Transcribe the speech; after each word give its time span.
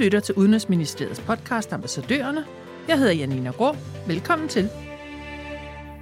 lytter 0.00 0.20
til 0.20 0.34
Udenrigsministeriets 0.34 1.20
podcast 1.20 1.72
Ambassadørerne. 1.72 2.44
Jeg 2.88 2.98
hedder 2.98 3.12
Janina 3.12 3.50
Grå. 3.50 3.76
Velkommen 4.06 4.48
til. 4.48 4.68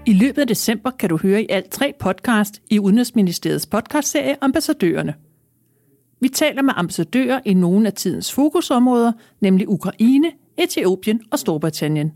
I 0.06 0.12
løbet 0.12 0.42
af 0.42 0.46
december 0.46 0.90
kan 0.90 1.08
du 1.08 1.16
høre 1.16 1.42
i 1.42 1.46
alt 1.50 1.70
tre 1.70 1.92
podcast 2.00 2.62
i 2.70 2.78
Udenrigsministeriets 2.78 3.66
podcastserie 3.66 4.36
Ambassadørerne. 4.40 5.14
Vi 6.20 6.28
taler 6.28 6.62
med 6.62 6.72
ambassadører 6.76 7.40
i 7.44 7.54
nogle 7.54 7.86
af 7.86 7.92
tidens 7.92 8.32
fokusområder, 8.32 9.12
nemlig 9.40 9.68
Ukraine, 9.68 10.32
Etiopien 10.58 11.20
og 11.30 11.38
Storbritannien. 11.38 12.12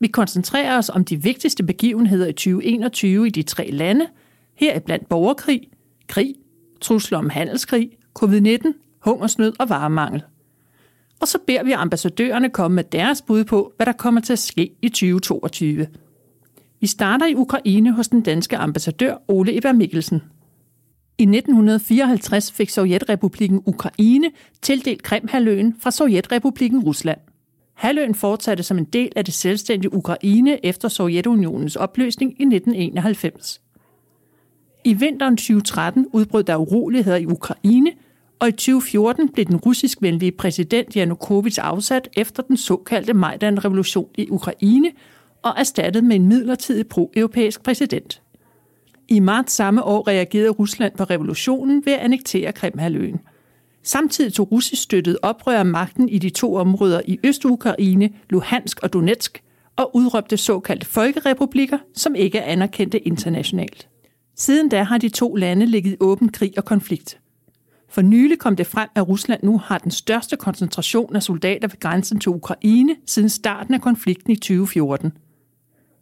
Vi 0.00 0.06
koncentrerer 0.06 0.78
os 0.78 0.90
om 0.90 1.04
de 1.04 1.22
vigtigste 1.22 1.62
begivenheder 1.62 2.26
i 2.26 2.32
2021 2.32 3.26
i 3.26 3.30
de 3.30 3.42
tre 3.42 3.70
lande, 3.70 4.06
heriblandt 4.54 5.08
borgerkrig, 5.08 5.68
krig, 6.06 6.34
trusler 6.80 7.18
om 7.18 7.30
handelskrig, 7.30 7.90
covid-19, 8.22 8.72
hungersnød 9.00 9.52
og 9.58 9.68
varemangel. 9.68 10.22
Og 11.20 11.28
så 11.28 11.38
beder 11.46 11.62
vi 11.62 11.72
ambassadørerne 11.72 12.50
komme 12.50 12.74
med 12.74 12.84
deres 12.84 13.22
bud 13.22 13.44
på, 13.44 13.72
hvad 13.76 13.86
der 13.86 13.92
kommer 13.92 14.20
til 14.20 14.32
at 14.32 14.38
ske 14.38 14.70
i 14.82 14.88
2022. 14.88 15.86
Vi 16.80 16.86
starter 16.86 17.26
i 17.26 17.34
Ukraine 17.34 17.92
hos 17.92 18.08
den 18.08 18.20
danske 18.20 18.56
ambassadør 18.56 19.14
Ole 19.28 19.56
Eber 19.56 19.72
Mikkelsen. 19.72 20.22
I 21.18 21.22
1954 21.22 22.52
fik 22.52 22.70
Sovjetrepubliken 22.70 23.62
Ukraine 23.66 24.30
tildelt 24.62 25.02
Krimhaløen 25.02 25.76
fra 25.80 25.90
Sovjetrepubliken 25.90 26.84
Rusland. 26.84 27.18
Halvøen 27.74 28.14
fortsatte 28.14 28.62
som 28.62 28.78
en 28.78 28.84
del 28.84 29.12
af 29.16 29.24
det 29.24 29.34
selvstændige 29.34 29.94
Ukraine 29.94 30.66
efter 30.66 30.88
Sovjetunionens 30.88 31.76
opløsning 31.76 32.30
i 32.30 32.42
1991. 32.42 33.60
I 34.84 34.94
vinteren 34.94 35.36
2013 35.36 36.06
udbrød 36.12 36.44
der 36.44 36.56
uroligheder 36.56 37.16
i 37.16 37.26
Ukraine, 37.26 37.90
og 38.40 38.48
i 38.48 38.52
2014 38.52 39.28
blev 39.28 39.46
den 39.46 39.56
russisk-venlige 39.56 40.32
præsident 40.32 40.96
Janukovic 40.96 41.58
afsat 41.58 42.08
efter 42.16 42.42
den 42.42 42.56
såkaldte 42.56 43.14
Majdan-revolution 43.14 44.08
i 44.14 44.30
Ukraine 44.30 44.90
og 45.42 45.54
erstattet 45.56 46.04
med 46.04 46.16
en 46.16 46.26
midlertidig 46.26 46.86
pro-europæisk 46.88 47.62
præsident. 47.62 48.22
I 49.08 49.20
marts 49.20 49.52
samme 49.52 49.82
år 49.82 50.08
reagerede 50.08 50.50
Rusland 50.50 50.92
på 50.96 51.04
revolutionen 51.04 51.82
ved 51.86 51.92
at 51.92 51.98
annektere 51.98 52.52
Krimhaløen. 52.52 53.20
Samtidig 53.82 54.32
tog 54.32 54.52
russisk 54.52 54.82
støttet 54.82 55.18
oprør 55.22 55.62
magten 55.62 56.08
i 56.08 56.18
de 56.18 56.30
to 56.30 56.54
områder 56.54 57.00
i 57.06 57.18
Øst-Ukraine, 57.24 58.10
Luhansk 58.30 58.80
og 58.82 58.92
Donetsk, 58.92 59.42
og 59.76 59.96
udråbte 59.96 60.36
såkaldte 60.36 60.86
folkerepublikker, 60.86 61.78
som 61.94 62.14
ikke 62.14 62.38
er 62.38 62.52
anerkendte 62.52 62.98
internationalt. 62.98 63.88
Siden 64.36 64.68
da 64.68 64.82
har 64.82 64.98
de 64.98 65.08
to 65.08 65.34
lande 65.34 65.66
ligget 65.66 65.92
i 65.92 65.96
åben 66.00 66.28
krig 66.28 66.52
og 66.56 66.64
konflikt. 66.64 67.18
For 67.88 68.02
nylig 68.02 68.38
kom 68.38 68.56
det 68.56 68.66
frem, 68.66 68.88
at 68.94 69.08
Rusland 69.08 69.42
nu 69.42 69.58
har 69.58 69.78
den 69.78 69.90
største 69.90 70.36
koncentration 70.36 71.16
af 71.16 71.22
soldater 71.22 71.68
ved 71.68 71.80
grænsen 71.80 72.20
til 72.20 72.30
Ukraine 72.30 72.96
siden 73.06 73.28
starten 73.28 73.74
af 73.74 73.80
konflikten 73.80 74.32
i 74.32 74.36
2014. 74.36 75.12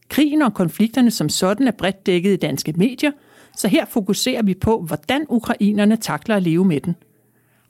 Krigen 0.08 0.42
og 0.42 0.54
konflikterne 0.54 1.10
som 1.10 1.28
sådan 1.28 1.68
er 1.68 1.72
bredt 1.72 2.06
dækket 2.06 2.32
i 2.32 2.36
danske 2.36 2.72
medier, 2.72 3.10
så 3.56 3.68
her 3.68 3.84
fokuserer 3.84 4.42
vi 4.42 4.54
på, 4.54 4.80
hvordan 4.80 5.26
ukrainerne 5.28 5.96
takler 5.96 6.36
at 6.36 6.42
leve 6.42 6.64
med 6.64 6.80
den. 6.80 6.96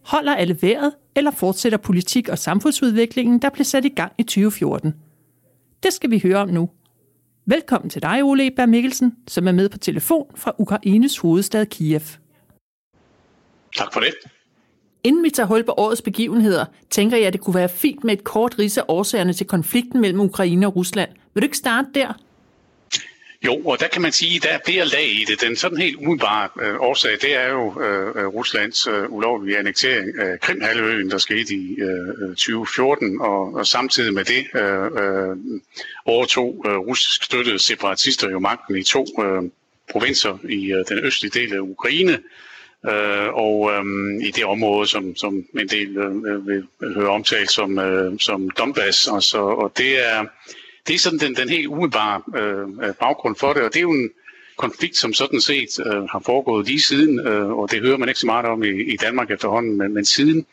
Holder 0.03 0.34
alle 0.34 0.58
vejret, 0.62 0.92
eller 1.17 1.30
fortsætter 1.30 1.78
politik 1.78 2.28
og 2.28 2.39
samfundsudviklingen, 2.39 3.39
der 3.39 3.51
blev 3.51 3.64
sat 3.64 3.84
i 3.84 3.89
gang 3.89 4.12
i 4.19 4.23
2014? 4.23 4.95
Det 5.83 5.92
skal 5.92 6.11
vi 6.11 6.19
høre 6.19 6.39
om 6.39 6.48
nu. 6.48 6.70
Velkommen 7.47 7.91
til 7.91 8.03
dig, 8.03 8.25
Ole 8.25 8.47
Eber 8.47 8.67
Mikkelsen, 8.67 9.12
som 9.28 9.48
er 9.48 9.53
med 9.53 9.69
på 9.69 9.78
telefon 9.78 10.27
fra 10.34 10.53
Ukraines 10.58 11.19
hovedstad 11.19 11.67
Kiev. 11.67 12.26
Tak 13.77 13.93
for 13.93 14.01
det. 14.01 14.15
Inden 15.05 15.25
vi 15.25 15.31
tager 15.31 15.47
hul 15.47 15.65
på 15.65 15.75
årets 15.77 16.03
begivenheder, 16.03 16.65
tænker 16.91 17.17
jeg, 17.17 17.27
at 17.27 17.33
det 17.33 17.41
kunne 17.41 17.55
være 17.55 17.69
fint 17.69 18.05
med 18.05 18.15
et 18.15 18.25
kort 18.25 18.59
ris 18.59 18.79
af 18.79 18.83
årsagerne 18.89 19.33
til 19.33 19.47
konflikten 19.47 20.01
mellem 20.01 20.20
Ukraine 20.20 20.67
og 20.67 20.77
Rusland. 20.77 21.11
Vil 21.35 21.42
du 21.42 21.47
ikke 21.47 21.57
starte 21.57 21.89
der? 21.95 22.13
Jo, 23.45 23.57
og 23.65 23.81
der 23.81 23.89
kan 23.89 24.03
man 24.03 24.13
sige, 24.13 24.36
at 24.36 24.42
der 24.42 24.48
er 24.48 24.59
flere 24.67 24.85
lag 24.86 25.07
i 25.07 25.25
det. 25.29 25.41
Den 25.41 25.57
sådan 25.57 25.79
helt 25.79 25.97
umiddelbare 25.97 26.48
øh, 26.63 26.81
årsag, 26.81 27.11
det 27.23 27.36
er 27.36 27.48
jo 27.48 27.83
øh, 27.83 28.09
øh, 28.17 28.27
Ruslands 28.27 28.86
øh, 28.86 29.13
ulovlige 29.13 29.59
annektering 29.59 30.19
af 30.19 30.41
Krimhalvøen, 30.41 31.11
der 31.11 31.19
skete 31.19 31.55
i 31.55 31.77
øh, 31.81 32.29
2014, 32.29 33.15
øh, 33.15 33.20
og, 33.20 33.55
og 33.55 33.67
samtidig 33.67 34.15
med 34.15 34.25
det 34.25 34.47
øh, 34.55 34.85
øh, 34.85 35.36
overtog 36.05 36.65
øh, 36.69 36.77
russisk 36.77 37.25
støttede 37.25 37.59
separatister 37.59 38.31
jo 38.31 38.39
magten 38.39 38.77
i 38.77 38.83
to 38.83 39.07
øh, 39.25 39.42
provinser 39.91 40.39
i 40.48 40.73
øh, 40.73 40.85
den 40.89 40.98
østlige 40.98 41.41
del 41.41 41.53
af 41.55 41.59
Ukraine, 41.59 42.19
øh, 42.89 43.29
og 43.35 43.70
øh, 43.73 43.85
i 44.27 44.30
det 44.30 44.45
område, 44.45 44.86
som, 44.86 45.17
som 45.17 45.45
en 45.61 45.69
del 45.69 45.97
øh, 45.97 46.17
øh, 46.33 46.47
vil 46.47 46.64
høre 46.95 47.08
omtalt 47.08 47.51
som, 47.51 47.79
øh, 47.79 48.19
som 48.19 48.51
Donbass. 48.51 49.07
Og, 49.07 49.23
så, 49.23 49.39
og 49.39 49.73
det 49.79 50.07
er 50.08 50.24
det 50.86 50.95
er 50.95 50.98
sådan 50.98 51.19
den, 51.19 51.35
den 51.36 51.48
helt 51.48 51.67
umiddelbare 51.67 52.23
øh, 52.36 52.95
baggrund 52.95 53.36
for 53.36 53.52
det, 53.52 53.63
og 53.63 53.69
det 53.73 53.77
er 53.77 53.83
jo 53.83 53.92
en 53.92 54.11
konflikt, 54.57 54.97
som 54.97 55.13
sådan 55.13 55.41
set 55.41 55.86
øh, 55.86 56.02
har 56.02 56.23
foregået 56.27 56.67
lige 56.67 56.80
siden, 56.80 57.20
øh, 57.20 57.51
og 57.51 57.70
det 57.70 57.80
hører 57.80 57.97
man 57.97 58.08
ikke 58.08 58.20
så 58.20 58.27
meget 58.27 58.47
om 58.47 58.63
i, 58.63 58.69
i 58.69 58.97
Danmark 58.97 59.30
efterhånden, 59.30 59.79
men, 59.79 59.95
men 59.95 60.05
siden 60.05 60.47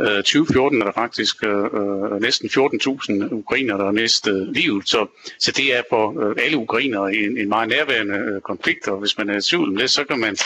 øh, 0.00 0.06
2014 0.16 0.80
er 0.80 0.84
der 0.84 0.92
faktisk 0.92 1.44
øh, 1.44 1.64
øh 1.64 2.20
næsten 2.20 2.48
14.000 2.48 3.34
ukrainer, 3.34 3.76
der 3.76 3.84
har 3.84 3.92
mistet 3.92 4.48
livet, 4.52 4.88
så, 4.88 5.06
så 5.38 5.52
det 5.52 5.76
er 5.76 5.82
for 5.88 6.28
øh, 6.28 6.36
alle 6.44 6.56
ukrainere 6.56 7.14
en, 7.14 7.38
en 7.38 7.48
meget 7.48 7.68
nærværende 7.68 8.14
øh, 8.14 8.40
konflikt, 8.40 8.88
og 8.88 8.98
hvis 8.98 9.18
man 9.18 9.30
er 9.30 9.38
i 9.38 9.42
tvivl 9.42 9.68
om 9.68 9.76
det, 9.76 9.90
så 9.90 10.04
kan 10.04 10.18
man 10.20 10.36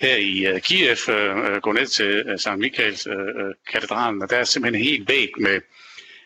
her 0.00 0.16
i 0.16 0.54
uh, 0.54 0.60
Kiev 0.60 0.96
uh, 1.08 1.60
gå 1.62 1.72
ned 1.72 1.86
til 1.86 2.32
uh, 2.32 2.38
St. 2.38 2.56
Michaels 2.56 3.06
uh, 3.06 3.14
katedralen, 3.72 4.22
og 4.22 4.30
der 4.30 4.36
er 4.36 4.44
simpelthen 4.44 4.82
en 4.82 4.88
helt 4.88 5.08
væg 5.08 5.30
med, 5.38 5.60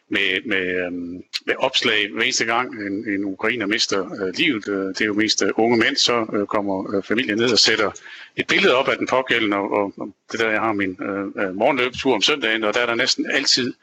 med, 0.09 0.47
med, 0.47 0.87
um, 0.87 1.23
med 1.47 1.55
opslag 1.59 2.09
hver 2.13 2.23
eneste 2.23 2.45
gang 2.45 2.87
en, 2.87 3.09
en 3.09 3.25
ukrainer 3.25 3.67
mister 3.67 4.01
uh, 4.01 4.39
livet. 4.39 4.69
Uh, 4.69 4.75
det 4.75 5.01
er 5.01 5.07
jo 5.07 5.15
mest 5.15 5.43
uh, 5.43 5.49
unge 5.57 5.79
mænd, 5.79 5.97
så 5.97 6.27
uh, 6.33 6.47
kommer 6.47 6.97
uh, 6.97 7.05
familien 7.05 7.39
ned 7.39 7.53
og 7.53 7.59
sætter 7.59 7.91
et 8.37 8.47
billede 8.47 8.75
op 8.77 8.89
af 8.89 8.97
den 8.97 9.07
pågældende, 9.07 9.57
og, 9.57 9.73
og, 9.73 9.93
og 9.97 10.15
det 10.33 10.41
der, 10.41 10.51
jeg 10.51 10.61
har 10.61 10.73
min 10.73 10.91
uh, 10.91 11.57
morgenløbetur 11.57 12.15
om 12.15 12.23
søndagen, 12.23 12.65
og 12.65 12.75
der 12.75 12.81
er 12.81 12.87
der 12.87 12.95
næsten 12.95 13.31
altid 13.31 13.75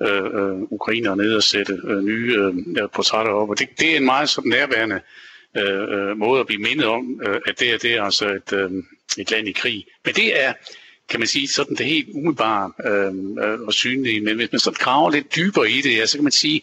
uh, 0.00 0.08
uh, 0.08 0.72
ukrainer 0.72 1.14
nede 1.14 1.36
og 1.36 1.42
sætte 1.42 1.80
uh, 1.84 2.04
nye 2.04 2.38
uh, 2.40 2.54
portrætter 2.94 3.32
op, 3.32 3.50
og 3.50 3.58
det, 3.58 3.68
det 3.78 3.92
er 3.92 3.96
en 3.96 4.04
meget 4.04 4.28
sådan 4.28 4.50
nærværende 4.50 5.00
øh, 5.56 6.16
måde 6.18 6.40
at 6.40 6.46
blive 6.46 6.62
mindet 6.62 6.86
om, 6.86 7.20
øh, 7.26 7.40
at 7.46 7.60
det 7.60 7.70
er, 7.72 7.78
det 7.78 7.94
er 7.94 8.02
altså 8.02 8.28
et, 8.28 8.52
øh, 8.52 8.70
et 9.20 9.30
land 9.30 9.48
i 9.48 9.52
krig. 9.52 9.86
Men 10.04 10.14
det 10.14 10.42
er 10.42 10.52
kan 11.08 11.20
man 11.20 11.28
sige, 11.28 11.48
sådan 11.48 11.76
det 11.76 11.86
helt 11.86 12.08
umiddelbare 12.14 12.72
øhm, 12.86 13.38
øh, 13.38 13.60
og 13.60 13.74
synlige. 13.74 14.20
Men 14.20 14.36
hvis 14.36 14.52
man 14.52 14.58
så 14.58 14.70
graver 14.70 15.10
lidt 15.10 15.36
dybere 15.36 15.70
i 15.70 15.80
det, 15.80 15.96
ja, 15.96 16.06
så 16.06 16.16
kan 16.16 16.24
man 16.24 16.32
sige, 16.32 16.62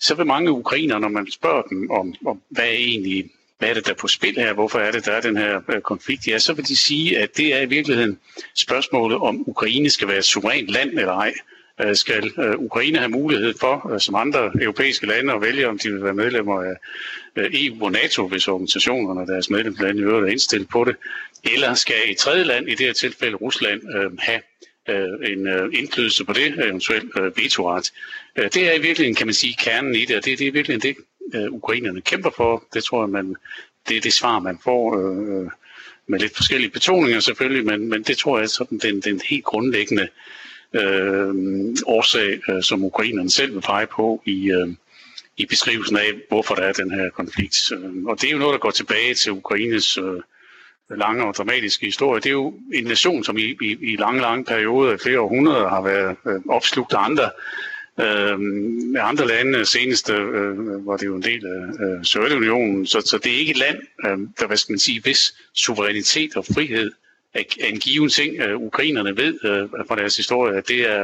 så 0.00 0.14
vil 0.14 0.26
mange 0.26 0.50
ukrainer, 0.50 0.98
når 0.98 1.08
man 1.08 1.30
spørger 1.30 1.62
dem 1.62 1.90
om, 1.90 2.14
om 2.26 2.42
hvad 2.50 2.64
er 2.64 2.68
egentlig 2.68 3.30
hvad 3.58 3.68
er 3.68 3.74
det 3.74 3.86
der 3.86 3.92
er 3.92 3.96
på 3.96 4.08
spil 4.08 4.34
her, 4.34 4.52
hvorfor 4.52 4.78
er 4.78 4.92
det, 4.92 5.06
der 5.06 5.12
er 5.12 5.20
den 5.20 5.36
her 5.36 5.60
øh, 5.68 5.80
konflikt, 5.80 6.28
ja, 6.28 6.38
så 6.38 6.52
vil 6.52 6.68
de 6.68 6.76
sige, 6.76 7.18
at 7.18 7.36
det 7.36 7.54
er 7.54 7.60
i 7.60 7.66
virkeligheden 7.66 8.18
spørgsmålet, 8.54 9.18
om 9.18 9.48
Ukraine 9.48 9.90
skal 9.90 10.08
være 10.08 10.18
et 10.18 10.24
suverænt 10.24 10.68
land 10.68 10.90
eller 10.90 11.12
ej. 11.12 11.34
Øh, 11.80 11.96
skal 11.96 12.32
øh, 12.38 12.58
Ukraine 12.58 12.98
have 12.98 13.10
mulighed 13.10 13.54
for, 13.60 13.92
øh, 13.92 14.00
som 14.00 14.14
andre 14.14 14.50
europæiske 14.62 15.06
lande, 15.06 15.32
at 15.32 15.42
vælge, 15.42 15.68
om 15.68 15.78
de 15.78 15.90
vil 15.90 16.04
være 16.04 16.14
medlemmer 16.14 16.62
af 16.62 16.76
EU 17.36 17.84
og 17.84 17.92
NATO, 17.92 18.28
hvis 18.28 18.48
organisationerne 18.48 19.20
og 19.20 19.26
deres 19.26 19.50
medlemslande 19.50 20.00
i 20.00 20.04
øvrigt 20.04 20.26
er 20.26 20.32
indstillet 20.32 20.68
på 20.68 20.84
det, 20.84 20.96
eller 21.54 21.74
skal 21.74 21.96
et 22.06 22.16
tredje 22.16 22.44
land, 22.44 22.68
i 22.68 22.70
det 22.70 22.86
her 22.86 22.92
tilfælde 22.92 23.36
Rusland, 23.36 23.82
have 24.18 24.40
en 25.32 25.72
indflydelse 25.72 26.24
på 26.24 26.32
det, 26.32 26.64
eventuelt 26.64 27.36
vetoret. 27.36 27.92
Det 28.36 28.56
er 28.56 28.72
i 28.72 28.80
virkeligheden, 28.80 29.14
kan 29.14 29.26
man 29.26 29.34
sige, 29.34 29.56
kernen 29.58 29.94
i 29.94 30.04
det, 30.04 30.16
og 30.16 30.24
det, 30.24 30.38
det 30.38 30.48
er 30.48 30.52
virkelig 30.52 30.82
det, 30.82 30.96
ukrainerne 31.50 32.00
kæmper 32.00 32.30
for. 32.36 32.64
Det 32.74 32.84
tror 32.84 33.02
jeg, 33.02 33.08
man, 33.08 33.36
det 33.88 33.96
er 33.96 34.00
det 34.00 34.12
svar, 34.12 34.38
man 34.38 34.58
får 34.64 34.96
med 36.08 36.18
lidt 36.18 36.36
forskellige 36.36 36.70
betoninger 36.70 37.20
selvfølgelig, 37.20 37.66
men, 37.66 37.88
men 37.88 38.02
det 38.02 38.16
tror 38.18 38.38
jeg 38.38 38.44
er 38.44 38.48
sådan 38.48 38.78
den, 38.78 39.00
den 39.00 39.20
helt 39.28 39.44
grundlæggende 39.44 40.02
øh, 40.02 40.08
øh, 40.74 41.34
årsag, 41.86 42.40
øh, 42.50 42.62
som 42.62 42.84
ukrainerne 42.84 43.30
selv 43.30 43.54
vil 43.54 43.60
pege 43.60 43.86
på 43.86 44.22
i, 44.26 44.50
øh, 44.50 44.68
i 45.36 45.46
beskrivelsen 45.46 45.96
af, 45.96 46.10
hvorfor 46.28 46.54
der 46.54 46.62
er 46.62 46.72
den 46.72 46.90
her 46.90 47.10
konflikt. 47.10 47.72
Øhm, 47.72 48.06
og 48.06 48.20
det 48.20 48.28
er 48.28 48.32
jo 48.32 48.38
noget, 48.38 48.52
der 48.52 48.58
går 48.58 48.70
tilbage 48.70 49.14
til 49.14 49.32
Ukraines 49.32 49.98
øh, 49.98 50.20
lange 50.90 51.24
og 51.24 51.34
dramatiske 51.34 51.86
historie. 51.86 52.20
Det 52.20 52.26
er 52.26 52.32
jo 52.32 52.54
en 52.74 52.84
nation, 52.84 53.24
som 53.24 53.38
i, 53.38 53.56
i, 53.62 53.76
i 53.92 53.96
lange, 53.96 54.20
lange 54.20 54.44
perioder, 54.44 54.96
flere 54.96 55.20
århundreder, 55.20 55.68
har 55.68 55.82
været 55.82 56.16
øh, 56.26 56.40
opslugt 56.48 56.92
af 56.92 57.04
andre 57.04 57.30
øh, 58.00 58.40
med 58.92 59.00
andre 59.00 59.26
lande. 59.26 59.64
Senest 59.64 60.10
øh, 60.10 60.28
øh, 60.28 60.86
var 60.86 60.96
det 60.96 61.06
jo 61.06 61.16
en 61.16 61.22
del 61.22 61.46
af 61.46 61.84
øh, 61.84 62.04
Sovjetunionen, 62.04 62.86
så, 62.86 63.00
så 63.00 63.18
det 63.18 63.32
er 63.32 63.38
ikke 63.38 63.50
et 63.50 63.58
land, 63.58 63.78
øh, 64.06 64.18
der, 64.40 64.46
hvad 64.46 64.56
skal 64.56 64.72
man 64.72 64.78
sige, 64.78 65.00
hvis 65.02 65.34
suverænitet 65.54 66.36
og 66.36 66.44
frihed 66.44 66.90
er 67.34 67.66
en 67.66 67.80
given 67.80 68.08
ting, 68.08 68.38
at 68.38 68.54
ukrainerne 68.54 69.16
ved 69.16 69.44
øh, 69.44 69.86
fra 69.88 69.96
deres 69.96 70.16
historie, 70.16 70.56
at 70.56 70.68
det 70.68 70.90
er, 70.90 71.02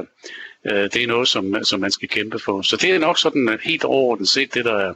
øh, 0.65 0.91
det 0.93 0.97
er 0.97 1.06
noget, 1.06 1.29
som, 1.29 1.55
som 1.62 1.81
man 1.81 1.91
skal 1.91 2.09
kæmpe 2.09 2.38
for. 2.38 2.62
Så 2.62 2.77
det 2.77 2.91
er 2.91 2.99
nok 2.99 3.19
sådan 3.19 3.49
øh, 3.49 3.59
helt 3.65 3.85
overordnet 3.85 4.29
set 4.29 4.55
det, 4.55 4.65
der 4.65 4.77
er 4.77 4.94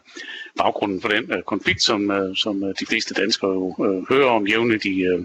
baggrunden 0.59 1.01
for 1.01 1.09
den 1.09 1.33
øh, 1.33 1.43
konflikt, 1.43 1.83
som, 1.83 2.11
øh, 2.11 2.37
som 2.37 2.65
øh, 2.65 2.75
de 2.81 2.87
fleste 2.87 3.15
danskere 3.15 3.51
jo 3.51 3.77
øh, 3.85 4.09
hører 4.09 4.31
om 4.31 4.47
jævnligt, 4.47 4.85
i, 4.85 5.03
øh, 5.03 5.25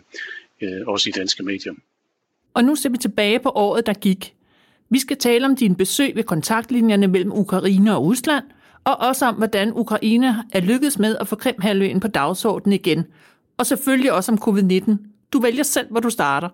også 0.88 1.10
i 1.10 1.12
danske 1.12 1.44
medier. 1.44 1.74
Og 2.54 2.64
nu 2.64 2.76
ser 2.76 2.90
vi 2.90 2.98
tilbage 2.98 3.40
på 3.40 3.50
året, 3.50 3.86
der 3.86 3.94
gik. 3.94 4.34
Vi 4.90 5.00
skal 5.00 5.18
tale 5.18 5.46
om 5.46 5.56
dine 5.56 5.76
besøg 5.76 6.16
ved 6.16 6.24
kontaktlinjerne 6.24 7.08
mellem 7.08 7.32
Ukraine 7.32 7.96
og 7.96 8.04
Rusland, 8.04 8.44
og 8.84 8.98
også 9.00 9.26
om, 9.26 9.36
hvordan 9.36 9.72
Ukraine 9.76 10.44
er 10.54 10.60
lykkedes 10.60 11.00
med 11.00 11.16
at 11.20 11.28
få 11.28 11.36
Krimhalvøen 11.36 12.00
på 12.00 12.08
dagsordenen 12.08 12.74
igen. 12.74 13.06
Og 13.58 13.66
selvfølgelig 13.66 14.14
også 14.14 14.32
om 14.32 14.38
covid-19. 14.38 15.09
Du 15.34 15.40
vælger 15.40 15.64
selv, 15.64 15.88
hvor 15.90 16.00
du 16.00 16.10
starter. 16.10 16.50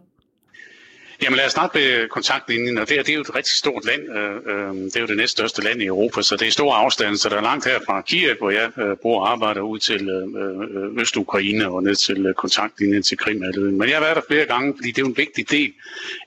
Jamen 1.22 1.38
lad 1.38 1.46
os 1.46 1.52
starte 1.52 1.78
med 1.78 2.10
kontaktlinjen, 2.10 2.78
og 2.78 2.90
det, 2.90 3.00
er, 3.00 3.04
det 3.04 3.10
er 3.10 3.16
jo 3.16 3.22
et 3.22 3.36
rigtig 3.36 3.54
stort 3.54 3.86
land. 3.86 4.02
Øh, 4.18 4.36
øh 4.36 4.76
det 4.86 4.96
er 4.96 5.02
jo 5.02 5.08
det 5.08 5.18
næststørste 5.18 5.64
land 5.64 5.82
i 5.82 5.86
Europa, 5.86 6.22
så 6.22 6.36
det 6.36 6.48
er 6.48 6.52
store 6.52 6.76
afstande, 6.76 7.18
så 7.18 7.30
der 7.30 7.38
er 7.38 7.42
langt 7.42 7.66
her 7.66 7.80
fra 7.86 8.02
Kiev, 8.02 8.36
hvor 8.38 8.50
jeg 8.50 8.72
øh, 8.80 8.98
bor 9.02 9.22
og 9.22 9.32
arbejder, 9.32 9.62
ud 9.62 9.80
til 9.80 10.10
øh, 10.10 11.02
Øst-Ukraine 11.02 11.70
og 11.70 11.84
ned 11.84 11.96
til 11.96 12.34
kontaktlinjen 12.38 13.04
til 13.04 13.18
Krim. 13.18 13.44
Men 13.58 13.90
jeg 13.90 13.96
har 13.96 14.04
været 14.04 14.16
der 14.16 14.22
flere 14.28 14.46
gange, 14.46 14.74
fordi 14.78 14.88
det 14.88 14.98
er 14.98 15.02
jo 15.02 15.08
en 15.08 15.18
vigtig 15.18 15.52
del 15.52 15.74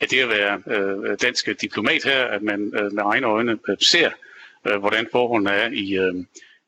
af 0.01 0.09
det 0.09 0.19
at 0.19 0.29
være 0.29 1.17
dansk 1.17 1.49
diplomat 1.61 2.05
her, 2.05 2.25
at 2.25 2.43
man 2.43 2.61
med 2.71 3.03
egne 3.05 3.27
øjne 3.27 3.59
ser, 3.81 4.11
hvordan 4.79 5.09
forholdene 5.13 5.51
er 5.51 5.71
i 5.73 5.99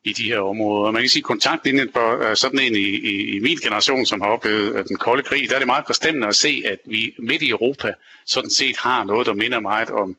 i 0.05 0.13
de 0.13 0.23
her 0.25 0.39
områder. 0.39 0.87
Og 0.87 0.93
man 0.93 1.03
kan 1.03 1.09
sige, 1.09 1.21
at 1.21 1.25
kontaktlinjen 1.25 1.89
for 1.93 2.31
øh, 2.31 2.37
sådan 2.37 2.59
en 2.59 2.77
i, 2.77 2.89
i, 2.89 3.37
i 3.37 3.39
min 3.39 3.57
generation, 3.57 4.07
som 4.07 4.21
har 4.21 4.29
oplevet 4.29 4.75
øh, 4.75 4.85
den 4.89 4.97
kolde 4.97 5.23
krig, 5.23 5.49
der 5.49 5.55
er 5.55 5.59
det 5.59 5.67
meget 5.67 5.85
forstemmende 5.87 6.29
at 6.29 6.37
se, 6.37 6.63
at 6.67 6.79
vi 6.85 7.15
midt 7.19 7.43
i 7.43 7.51
Europa 7.51 7.93
sådan 8.27 8.51
set 8.51 8.77
har 8.77 9.05
noget, 9.05 9.27
der 9.27 9.35
minder 9.35 9.61
meget 9.61 9.91
om, 9.91 10.17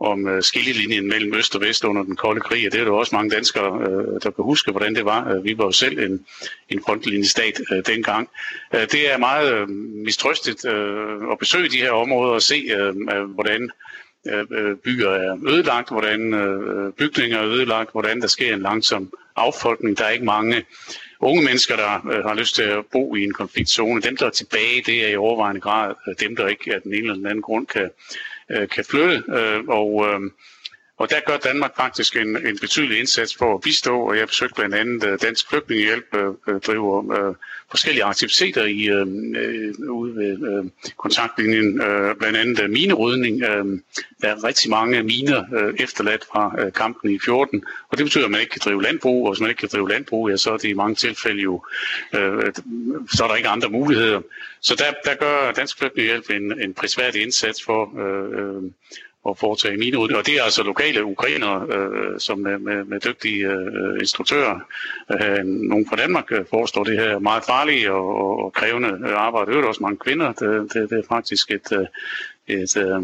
om 0.00 0.28
øh, 0.28 0.42
skillelinjen 0.42 1.08
mellem 1.08 1.34
øst 1.34 1.54
og 1.54 1.60
vest 1.60 1.84
under 1.84 2.02
den 2.02 2.16
kolde 2.16 2.40
krig, 2.40 2.66
og 2.66 2.72
det 2.72 2.80
er 2.80 2.84
der 2.84 2.92
også 2.92 3.14
mange 3.14 3.30
danskere, 3.30 3.70
der 4.22 4.30
kan 4.30 4.44
huske, 4.44 4.70
hvordan 4.70 4.94
det 4.94 5.04
var. 5.04 5.40
Vi 5.40 5.58
var 5.58 5.64
jo 5.64 5.72
selv 5.72 5.98
en, 5.98 6.26
en 6.68 6.80
frontlinjestat 6.86 7.60
dengang. 7.86 8.28
Det 8.72 9.12
er 9.12 9.18
meget 9.18 9.68
mistrøstigt 10.04 10.64
at 11.32 11.38
besøge 11.38 11.68
de 11.68 11.76
her 11.76 11.90
områder 11.90 12.32
og 12.32 12.42
se, 12.42 12.74
hvordan 13.34 13.70
hvordan 14.24 14.76
byer 14.76 15.10
er 15.10 15.38
ødelagt, 15.48 15.90
hvordan 15.90 16.34
øh, 16.34 16.92
bygninger 16.92 17.38
er 17.38 17.46
ødelagt, 17.46 17.92
hvordan 17.92 18.20
der 18.20 18.26
sker 18.26 18.54
en 18.54 18.62
langsom 18.62 19.12
affolkning. 19.36 19.98
Der 19.98 20.04
er 20.04 20.10
ikke 20.10 20.24
mange 20.24 20.64
unge 21.20 21.44
mennesker, 21.44 21.76
der 21.76 22.06
øh, 22.12 22.24
har 22.24 22.34
lyst 22.34 22.54
til 22.54 22.62
at 22.62 22.86
bo 22.92 23.14
i 23.14 23.24
en 23.24 23.32
konfliktzone. 23.32 24.00
Dem, 24.00 24.16
der 24.16 24.26
er 24.26 24.30
tilbage, 24.30 24.82
det 24.86 25.04
er 25.04 25.08
i 25.08 25.16
overvejende 25.16 25.60
grad 25.60 25.94
dem, 26.20 26.36
der 26.36 26.48
ikke 26.48 26.74
af 26.74 26.82
den 26.82 26.92
ene 26.92 27.00
eller 27.00 27.14
den 27.14 27.26
anden 27.26 27.42
grund 27.42 27.66
kan, 27.66 27.90
øh, 28.50 28.68
kan 28.68 28.84
flytte. 28.84 29.22
Øh, 29.28 29.64
og, 29.68 30.06
øh, 30.08 30.30
og 30.98 31.10
der 31.10 31.20
gør 31.26 31.36
Danmark 31.36 31.76
faktisk 31.76 32.16
en, 32.16 32.46
en 32.46 32.58
betydelig 32.60 32.98
indsats 32.98 33.36
for 33.36 33.54
at 33.54 33.60
bistå, 33.60 34.00
og 34.00 34.16
jeg 34.18 34.28
besøgte 34.28 34.54
blandt 34.54 34.74
andet 34.74 35.04
øh, 35.04 35.18
Dansk 35.22 35.48
Flygtningehjælp, 35.48 36.04
øh, 36.14 36.54
øh, 36.54 36.60
driver 36.60 37.28
øh, 37.28 37.34
forskellige 37.70 38.04
aktiviteter 38.04 38.64
i, 38.64 38.88
øh, 38.88 39.06
øh, 39.36 39.90
ude 39.90 40.16
ved 40.16 40.32
øh, 40.52 40.70
kontaktlinjen, 40.96 41.80
øh, 41.82 42.16
blandt 42.16 42.36
andet 42.38 42.70
minerydning. 42.70 43.42
Øh, 43.42 43.64
der 44.22 44.28
er 44.28 44.44
rigtig 44.44 44.70
mange 44.70 45.02
miner 45.02 45.44
øh, 45.54 45.74
efterladt 45.78 46.24
fra 46.32 46.54
øh, 46.58 46.72
kampen 46.72 47.10
i 47.10 47.18
14, 47.24 47.64
og 47.88 47.98
det 47.98 48.04
betyder, 48.06 48.24
at 48.24 48.30
man 48.30 48.40
ikke 48.40 48.50
kan 48.50 48.62
drive 48.64 48.82
landbrug, 48.82 49.26
og 49.26 49.32
hvis 49.32 49.40
man 49.40 49.50
ikke 49.50 49.60
kan 49.60 49.68
drive 49.72 49.88
landbrug, 49.88 50.30
ja, 50.30 50.36
så 50.36 50.52
er 50.52 50.56
det 50.56 50.68
i 50.68 50.74
mange 50.74 50.94
tilfælde 50.94 51.42
jo, 51.42 51.64
øh, 52.14 52.52
så 53.16 53.24
er 53.24 53.28
der 53.28 53.34
ikke 53.34 53.48
andre 53.48 53.68
muligheder. 53.68 54.20
Så 54.60 54.74
der, 54.74 55.10
der 55.10 55.16
gør 55.16 55.52
Dansk 55.52 55.78
Flygtningehjælp 55.78 56.30
en, 56.30 56.60
en 56.60 56.74
prisværdig 56.74 57.22
indsats 57.22 57.64
for 57.64 57.98
øh, 57.98 58.56
øh 58.56 58.62
at 59.30 59.38
foretage 59.38 59.76
minerydning. 59.76 60.18
Og 60.18 60.26
det 60.26 60.34
er 60.34 60.42
altså 60.42 60.62
lokale 60.62 61.04
ukrainere, 61.04 61.66
øh, 61.70 62.20
som 62.20 62.38
med, 62.38 62.58
med, 62.58 62.84
med 62.84 63.00
dygtige 63.00 63.46
øh, 63.46 63.98
instruktører. 64.00 64.60
Øh, 65.12 65.44
nogle 65.44 65.86
fra 65.88 65.96
Danmark 65.96 66.32
øh, 66.32 66.44
forestår 66.50 66.84
det 66.84 66.98
her 66.98 67.18
meget 67.18 67.44
farlige 67.44 67.92
og, 67.92 68.44
og 68.44 68.52
krævende 68.52 68.88
øh, 69.06 69.12
arbejde. 69.16 69.52
Det 69.52 69.58
er 69.58 69.68
også 69.68 69.82
mange 69.82 69.98
kvinder. 69.98 70.32
Det, 70.32 70.72
det, 70.74 70.90
det 70.90 70.98
er 70.98 71.08
faktisk 71.08 71.50
et, 71.50 71.72
øh, 71.72 71.86
et, 72.46 72.76
øh, 72.76 73.00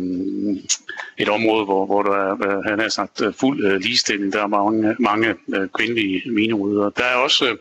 et 1.18 1.28
område, 1.28 1.64
hvor, 1.64 1.86
hvor 1.86 2.02
der 2.02 2.16
er, 2.16 2.32
øh, 2.32 2.64
han 2.64 2.78
har 2.78 2.88
sagt, 2.88 3.22
øh, 3.22 3.34
fuld 3.40 3.80
ligestilling. 3.80 4.32
Der 4.32 4.42
er 4.42 4.46
mange, 4.46 4.96
mange 4.98 5.34
kvindelige 5.74 6.22
mineryddere. 6.30 6.92
Der 6.96 7.04
er 7.04 7.14
også 7.16 7.50
øh, 7.50 7.56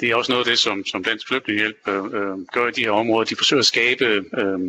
det 0.00 0.10
er 0.10 0.14
også 0.14 0.32
noget 0.32 0.46
af 0.46 0.50
det, 0.50 0.58
som, 0.58 0.84
som 0.84 1.04
Dansk 1.04 1.28
Flygtningehjælp 1.28 1.88
øh, 1.88 2.04
øh, 2.04 2.38
gør 2.52 2.68
i 2.68 2.70
de 2.70 2.80
her 2.80 2.90
områder. 2.90 3.24
De 3.24 3.36
forsøger 3.36 3.60
at 3.60 3.66
skabe 3.66 4.04
øh, 4.04 4.60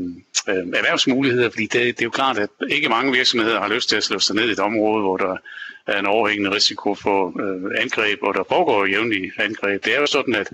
øh, 0.50 0.66
erhvervsmuligheder, 0.74 1.50
fordi 1.50 1.64
det, 1.64 1.74
det 1.74 2.02
er 2.02 2.06
jo 2.06 2.10
klart, 2.10 2.38
at 2.38 2.50
ikke 2.70 2.90
mange 2.90 3.12
virksomheder 3.12 3.60
har 3.60 3.68
lyst 3.68 3.90
til 3.90 3.96
at 3.96 4.04
slå 4.04 4.20
sig 4.20 4.36
ned 4.36 4.50
i 4.50 4.52
et 4.52 4.60
område, 4.60 5.02
hvor 5.02 5.18
der 5.18 5.38
er 5.88 6.00
en 6.00 6.06
overhængende 6.06 6.56
risiko 6.56 6.96
for 6.96 7.42
øh, 7.42 7.82
angreb, 7.82 8.20
og 8.24 8.34
der 8.34 8.44
foregår 8.50 8.86
jævnlige 8.86 9.32
angreb. 9.38 9.86
Det 9.86 9.96
er 9.96 10.00
jo 10.00 10.06
sådan, 10.06 10.36
at 10.36 10.50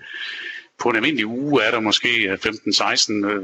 på 0.80 0.90
en 0.90 0.96
almindelig 0.96 1.25
uge 1.28 1.64
er 1.64 1.72
der 1.72 1.80
måske 1.80 2.10
øh, 2.30 2.38
15-16 2.46 3.25
øh, 3.25 3.36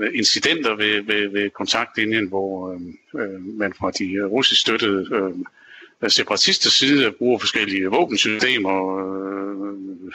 øh, 0.00 0.10
incidenter 0.14 0.74
ved, 0.74 1.02
ved, 1.02 1.28
ved 1.28 1.50
kontaktlinjen, 1.50 2.28
hvor 2.28 2.72
øh, 2.72 2.80
øh 3.22 3.40
man 3.58 3.74
fra 3.78 3.90
de 3.90 4.24
russisk 4.26 4.60
støttede 4.60 5.08
øh, 5.12 6.10
separatisters 6.10 6.72
side 6.72 7.12
bruger 7.12 7.38
forskellige 7.38 7.86
våbensystemer, 7.86 8.98
øh, 8.98 10.12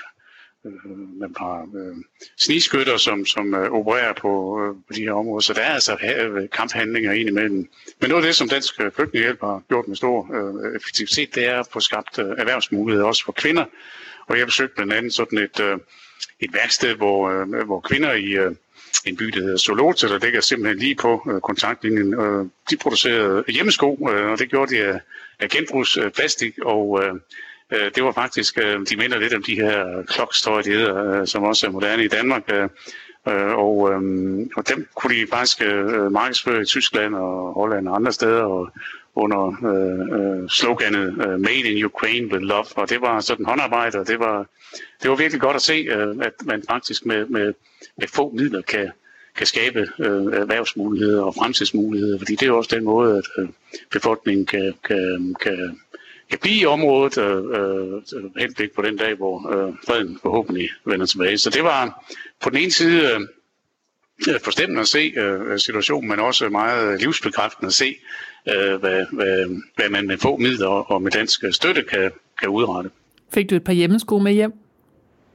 Øh, 0.65 1.19
man 1.19 1.35
har 1.37 1.69
øh, 1.75 1.95
snigskytter, 2.37 2.97
som, 2.97 3.25
som 3.25 3.53
øh, 3.55 3.71
opererer 3.71 4.13
på, 4.13 4.61
øh, 4.61 4.75
på 4.87 4.93
de 4.93 5.01
her 5.01 5.11
områder. 5.11 5.39
Så 5.39 5.53
der 5.53 5.61
er 5.61 5.73
altså 5.73 5.95
kamphandlinger 5.95 6.47
kamphandlinger 6.47 7.11
indimellem. 7.11 7.69
Men 7.99 8.09
noget 8.09 8.23
af 8.23 8.27
det, 8.27 8.35
som 8.35 8.49
Dansk 8.49 8.81
øh, 8.81 8.91
Flygtningehjælp 8.91 9.39
har 9.39 9.63
gjort 9.69 9.87
med 9.87 9.95
stor 9.95 10.17
øh, 10.33 10.75
effektivitet, 10.75 11.35
det 11.35 11.45
er 11.45 11.59
at 11.59 11.67
få 11.71 11.79
skabt 11.79 12.19
øh, 12.19 12.25
erhvervsmuligheder 12.37 13.07
også 13.07 13.25
for 13.25 13.31
kvinder. 13.31 13.65
Og 14.27 14.37
jeg 14.37 14.45
besøgte 14.45 14.75
blandt 14.75 14.93
andet 14.93 15.13
sådan 15.13 15.39
et, 15.39 15.59
øh, 15.59 15.77
et 16.39 16.53
værksted, 16.53 16.95
hvor, 16.95 17.29
øh, 17.29 17.65
hvor 17.65 17.79
kvinder 17.79 18.13
i 18.13 18.25
øh, 18.25 18.51
en 19.05 19.17
by, 19.17 19.25
der 19.25 19.41
hedder 19.41 19.57
Solota, 19.57 20.07
der 20.07 20.19
ligger 20.19 20.41
simpelthen 20.41 20.79
lige 20.79 20.95
på 20.95 21.31
øh, 21.31 21.41
kontaktlinjen. 21.41 22.13
Øh, 22.13 22.45
de 22.69 22.77
producerede 22.77 23.43
hjemmesko, 23.47 24.09
øh, 24.11 24.31
og 24.31 24.39
det 24.39 24.49
gjorde 24.49 24.75
de 24.75 24.83
af, 24.83 24.99
af 25.39 25.49
genbrugsplastik, 25.49 26.59
og 26.65 27.03
øh, 27.03 27.13
Øh, 27.73 27.91
det 27.95 28.03
var 28.03 28.11
faktisk, 28.11 28.57
øh, 28.57 28.79
de 28.89 28.97
minder 28.97 29.19
lidt 29.19 29.33
om 29.33 29.43
de 29.43 29.55
her 29.55 30.03
klokstøj, 30.07 30.61
de 30.61 30.69
hedder, 30.69 31.19
øh, 31.21 31.27
som 31.27 31.43
også 31.43 31.67
er 31.67 31.71
moderne 31.71 32.03
i 32.03 32.07
Danmark. 32.07 32.43
Øh, 32.53 32.69
øh, 33.27 33.53
og, 33.57 33.91
øh, 33.91 34.01
og 34.55 34.69
dem 34.69 34.87
kunne 34.95 35.15
de 35.15 35.27
faktisk 35.27 35.61
markedsføre 36.11 36.61
i 36.61 36.65
Tyskland 36.65 37.15
og 37.15 37.53
Holland 37.53 37.87
og 37.87 37.95
andre 37.95 38.11
steder, 38.11 38.43
og 38.43 38.69
under 39.15 39.41
øh, 39.73 40.49
sloganet 40.49 41.17
Made 41.39 41.71
in 41.71 41.85
Ukraine 41.85 42.31
with 42.31 42.43
Love, 42.43 42.65
og 42.75 42.89
det 42.89 43.01
var 43.01 43.19
sådan 43.19 43.45
håndarbejde, 43.45 43.99
og 43.99 44.07
det 44.07 44.19
var, 44.19 44.45
det 45.01 45.09
var 45.09 45.15
virkelig 45.15 45.41
godt 45.41 45.55
at 45.55 45.61
se, 45.61 45.87
at 46.21 46.33
man 46.45 46.63
faktisk 46.69 47.05
med, 47.05 47.25
med, 47.25 47.53
med 47.97 48.07
få 48.07 48.31
midler 48.31 48.61
kan, 48.61 48.91
kan 49.35 49.47
skabe 49.47 49.79
øh, 49.79 50.25
erhvervsmuligheder 50.41 51.23
og 51.23 51.35
fremtidsmuligheder, 51.35 52.17
fordi 52.17 52.35
det 52.35 52.47
er 52.47 52.51
også 52.51 52.75
den 52.75 52.83
måde, 52.83 53.17
at 53.17 53.25
øh, 53.39 53.49
befolkningen 53.91 54.45
kan, 54.45 54.73
kan, 54.87 55.35
kan 55.41 55.79
kan 56.29 56.39
blive 56.41 56.61
i 56.61 56.65
området, 56.65 57.17
øh, 57.17 57.37
øh, 57.37 58.01
henblik 58.37 58.71
på 58.75 58.81
den 58.81 58.97
dag, 58.97 59.15
hvor 59.15 59.49
øh, 59.49 59.73
freden 59.87 60.19
forhåbentlig 60.21 60.69
vender 60.85 61.05
tilbage. 61.05 61.37
Så 61.37 61.49
det 61.49 61.63
var 61.63 62.05
på 62.41 62.49
den 62.49 62.57
ene 62.57 62.71
side 62.71 63.27
øh, 64.27 64.39
forstemmende 64.43 64.81
at 64.81 64.87
se 64.87 65.13
øh, 65.17 65.59
situationen, 65.59 66.09
men 66.09 66.19
også 66.19 66.49
meget 66.49 67.01
livsbekræftende 67.01 67.67
at 67.67 67.73
se, 67.73 67.95
øh, 68.49 68.75
hvad, 68.75 69.05
hvad, 69.11 69.61
hvad 69.75 69.89
man 69.89 70.07
med 70.07 70.17
få 70.17 70.37
midler 70.37 70.67
og 70.67 71.01
med 71.01 71.11
dansk 71.11 71.43
støtte 71.51 71.83
kan, 71.83 72.11
kan 72.39 72.49
udrette. 72.49 72.89
Fik 73.33 73.49
du 73.49 73.55
et 73.55 73.63
par 73.63 73.73
hjemmesko 73.73 74.17
med 74.17 74.33
hjem? 74.33 74.53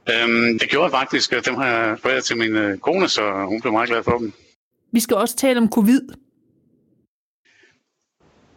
Øhm, 0.09 0.59
det 0.59 0.69
gjorde 0.69 0.83
jeg 0.83 0.91
faktisk. 0.91 1.45
Dem 1.45 1.55
har 1.55 1.67
jeg 1.67 1.99
foræret 1.99 2.23
til 2.23 2.37
min 2.37 2.55
øh, 2.55 2.77
kone, 2.77 3.07
så 3.07 3.45
hun 3.45 3.61
blev 3.61 3.73
meget 3.73 3.89
glad 3.89 4.03
for 4.03 4.17
dem. 4.17 4.33
Vi 4.91 4.99
skal 4.99 5.17
også 5.17 5.35
tale 5.35 5.59
om 5.59 5.69
covid. 5.69 6.01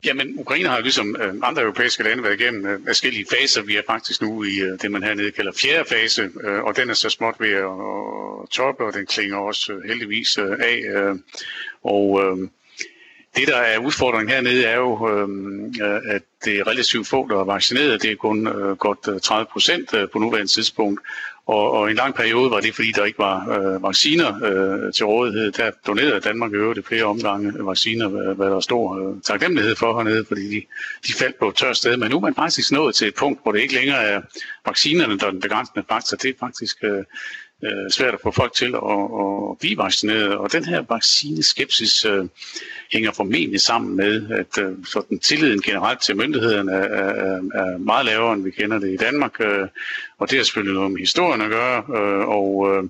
Jamen, 0.05 0.35
Ukraine 0.39 0.69
har 0.69 0.81
ligesom 0.81 1.17
øh, 1.21 1.35
andre 1.43 1.63
europæiske 1.63 2.03
lande 2.03 2.23
været 2.23 2.41
igennem 2.41 2.67
øh, 2.67 2.81
forskellige 2.87 3.27
faser. 3.31 3.63
Vi 3.63 3.77
er 3.77 3.83
faktisk 3.87 4.23
nu 4.23 4.45
i 4.45 4.61
øh, 4.61 4.79
det, 4.83 4.91
man 4.91 5.03
hernede 5.03 5.31
kalder 5.31 5.53
fjerde 5.53 5.89
fase, 5.89 6.31
øh, 6.45 6.63
og 6.63 6.77
den 6.77 6.91
er 6.91 6.95
så 6.95 7.09
småt 7.11 7.35
ved 7.39 7.53
at, 7.53 7.65
at 8.45 8.49
toppe, 8.51 8.85
og 8.85 8.95
den 8.95 9.07
klinger 9.07 9.37
også 9.37 9.73
øh, 9.73 9.83
heldigvis 9.89 10.39
øh, 10.39 10.51
af. 10.61 10.81
Øh, 10.97 11.17
og 11.85 12.21
øh, 12.25 12.49
det, 13.37 13.49
der 13.49 13.57
er 13.57 13.79
udfordringen 13.79 14.35
hernede, 14.35 14.65
er 14.65 14.77
jo, 14.77 15.09
øh, 15.11 15.29
øh 15.83 16.01
at 16.15 16.23
det 16.45 16.59
er 16.59 16.67
relativt 16.67 17.07
få, 17.09 17.29
der 17.29 17.41
er 17.41 17.45
vaccineret. 17.45 18.03
Det 18.03 18.11
er 18.13 18.17
kun 18.17 18.47
øh, 18.47 18.77
godt 18.77 19.09
øh, 19.15 19.21
30 19.21 19.47
procent 19.53 19.95
øh, 19.95 20.09
på 20.13 20.19
nuværende 20.19 20.53
tidspunkt. 20.53 21.01
Og, 21.49 21.71
og 21.73 21.91
en 21.91 21.97
lang 21.97 22.15
periode 22.15 22.51
var 22.51 22.61
det, 22.61 22.75
fordi 22.75 22.93
der 22.93 23.05
ikke 23.05 23.19
var 23.19 23.37
øh, 23.49 23.83
vacciner 23.83 24.45
øh, 24.45 24.93
til 24.93 25.07
rådighed. 25.07 25.53
Der 25.53 25.71
donerede 25.87 26.21
Danmark 26.21 26.53
i 26.53 26.55
øvrigt 26.55 26.87
flere 26.87 27.05
omgange 27.05 27.67
vacciner, 27.67 28.09
hvad, 28.09 28.35
hvad 28.35 28.47
der 28.47 28.57
er 28.57 28.61
stor 28.61 29.11
øh, 29.11 29.21
taknemmelighed 29.23 29.77
for 29.77 29.97
hernede, 29.97 30.25
fordi 30.25 30.45
de, 30.51 30.63
de 31.07 31.13
faldt 31.13 31.39
på 31.39 31.49
et 31.49 31.55
tørt 31.55 31.77
sted. 31.77 31.97
Men 31.97 32.11
nu 32.11 32.17
er 32.17 32.21
man 32.21 32.35
faktisk 32.35 32.73
nået 32.73 32.95
til 32.95 33.09
et 33.09 33.15
punkt, 33.15 33.43
hvor 33.43 33.53
det 33.53 33.61
ikke 33.61 33.75
længere 33.75 34.03
er 34.03 34.21
vaccinerne, 34.67 35.19
der 35.19 35.27
er 35.27 35.31
den 35.31 35.41
begrænsende 35.41 35.85
faktor. 35.89 36.17
Det 36.17 36.29
er 36.29 36.35
faktisk 36.41 36.77
øh, 36.85 37.05
øh, 37.65 37.91
svært 37.91 38.15
at 38.15 38.21
få 38.23 38.31
folk 38.31 38.53
til 38.53 38.75
at, 38.75 39.03
at 39.51 39.59
blive 39.59 39.77
vaccineret. 39.77 40.37
Og 40.37 40.53
den 40.53 40.65
her 40.65 40.85
vaccineskepsis 40.89 42.05
øh, 42.05 42.25
hænger 42.93 43.13
formentlig 43.13 43.61
sammen 43.61 43.97
med, 43.97 44.31
at 44.31 44.65
øh, 44.65 44.73
sådan, 44.85 45.19
tilliden 45.19 45.63
generelt 45.63 46.01
til 46.01 46.17
myndighederne 46.17 46.73
er, 46.73 47.09
er, 47.09 47.41
er 47.55 47.79
meget 47.79 48.07
lavere, 48.07 48.33
end 48.33 48.45
vi 48.45 48.51
kender 48.51 48.79
det 48.79 48.93
i 48.93 48.97
Danmark. 48.97 49.41
Øh, 49.41 49.69
og 50.19 50.31
det 50.31 50.39
har 50.39 50.45
selvfølgelig 50.45 50.75
noget 50.75 50.91
med 50.91 51.01
historien 51.01 51.41
at 51.41 51.51
gøre. 51.51 51.79
Øh, 51.79 52.29
og, 52.29 52.77
øh, 52.77 52.83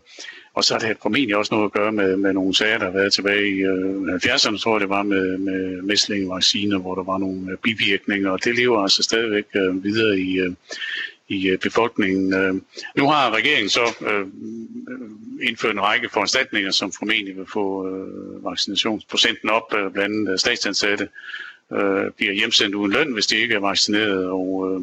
og 0.54 0.64
så 0.64 0.74
har 0.74 0.80
det 0.80 0.96
formentlig 1.02 1.36
også 1.36 1.54
noget 1.54 1.64
at 1.64 1.72
gøre 1.72 1.92
med, 1.92 2.16
med 2.16 2.32
nogle 2.32 2.54
sager, 2.54 2.78
der 2.78 2.84
har 2.84 2.92
været 2.92 3.12
tilbage 3.12 3.48
i 3.48 3.58
øh, 3.58 4.14
70'erne, 4.14 4.58
tror 4.58 4.74
jeg 4.74 4.80
det 4.80 4.88
var 4.88 5.02
med, 5.02 5.38
med 5.38 5.82
mæslingevacciner, 5.82 6.78
hvor 6.78 6.94
der 6.94 7.02
var 7.02 7.18
nogle 7.18 7.56
bivirkninger, 7.62 8.30
og 8.30 8.44
det 8.44 8.56
lever 8.56 8.82
altså 8.82 9.02
stadigvæk 9.02 9.44
øh, 9.56 9.84
videre 9.84 10.18
i, 10.18 10.38
øh, 10.38 10.52
i 11.28 11.48
øh, 11.48 11.58
befolkningen. 11.58 12.34
Øh, 12.34 12.54
nu 12.96 13.08
har 13.08 13.30
regeringen 13.30 13.68
så 13.68 13.94
øh, 14.06 14.26
indført 15.48 15.74
en 15.74 15.82
række 15.82 16.08
foranstaltninger, 16.12 16.70
som 16.70 16.92
formentlig 16.92 17.36
vil 17.36 17.46
få 17.52 17.88
vaccinationsprocenten 18.42 19.50
op, 19.50 19.68
blandt 19.68 19.98
andet 19.98 20.40
statsansatte 20.40 21.08
bliver 22.16 22.32
hjemsendt 22.32 22.74
uden 22.74 22.92
løn, 22.92 23.12
hvis 23.12 23.26
de 23.26 23.36
ikke 23.36 23.54
er 23.54 23.60
vaccineret, 23.60 24.26
og, 24.26 24.82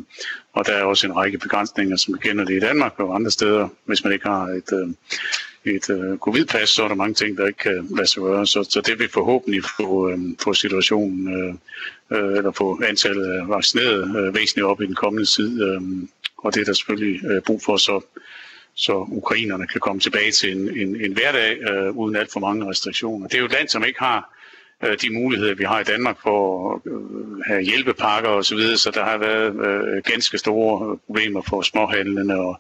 og 0.54 0.66
der 0.66 0.74
er 0.74 0.84
også 0.84 1.08
en 1.08 1.16
række 1.16 1.38
begrænsninger, 1.38 1.98
som 1.98 2.14
vi 2.14 2.20
kender 2.20 2.46
det 2.46 2.56
i 2.56 2.60
Danmark 2.60 3.00
og 3.00 3.16
andre 3.16 3.32
steder, 3.32 3.68
hvis 3.86 4.04
man 4.04 4.14
ikke 4.14 4.28
har 4.28 4.44
et, 4.46 4.96
et 5.66 5.90
øh, 5.90 6.18
covid-pas, 6.18 6.70
så 6.70 6.84
er 6.84 6.88
der 6.88 6.96
mange 6.96 7.14
ting, 7.14 7.38
der 7.38 7.48
ikke 7.48 7.60
kan 7.60 7.88
lade 7.98 8.08
sig 8.08 8.22
gøre. 8.22 8.48
Så, 8.48 8.64
så 8.70 8.82
det 8.82 9.00
vil 9.00 9.10
forhåbentlig 9.10 9.64
få, 9.78 10.10
øh, 10.10 10.18
få 10.44 10.54
situationen, 10.54 11.34
øh, 11.38 11.54
øh 12.12 12.38
eller 12.38 12.52
få 12.52 12.82
antallet 12.84 13.26
af 13.26 13.50
vaccinerede 13.50 14.14
øh, 14.20 14.36
væsentligt 14.36 14.66
op 14.66 14.82
i 14.82 14.86
den 14.86 14.96
kommende 14.96 15.26
tid. 15.26 15.64
Øh, 15.64 15.82
og 16.38 16.54
det 16.54 16.62
er 16.62 16.66
der 16.66 16.74
selvfølgelig 16.74 17.26
øh, 17.26 17.42
brug 17.42 17.62
for, 17.66 17.78
så, 17.78 18.02
så 18.76 19.06
ukrainerne 19.08 19.68
kan 19.68 19.82
komme 19.82 20.00
tilbage 20.00 20.32
til 20.32 20.52
en, 20.52 20.78
en, 20.78 21.02
en 21.02 21.14
hverdag 21.14 21.58
øh, 21.70 21.98
uden 21.98 22.16
alt 22.16 22.32
for 22.34 22.40
mange 22.40 22.70
restriktioner. 22.70 23.28
Det 23.28 23.36
er 23.36 23.40
jo 23.40 23.46
et 23.46 23.52
land, 23.52 23.68
som 23.68 23.84
ikke 23.84 24.00
har 24.00 24.35
Øh, 24.86 24.98
de 25.02 25.14
muligheder, 25.14 25.56
vi 25.56 25.64
har 25.64 25.80
i 25.80 25.84
Danmark 25.84 26.22
for 26.22 26.74
at 26.74 26.82
øh, 26.86 27.40
have 27.48 27.62
hjælpepakker 27.62 28.30
osv., 28.30 28.44
så, 28.44 28.56
videre, 28.56 28.78
så 28.78 28.92
der 28.92 29.04
har 29.04 29.18
været 29.18 29.50
øh, 29.68 30.04
ganske 30.04 30.38
store 30.38 30.92
øh, 30.92 30.98
problemer 31.06 31.42
for 31.42 31.62
småhandlende 31.62 32.36
og 32.36 32.60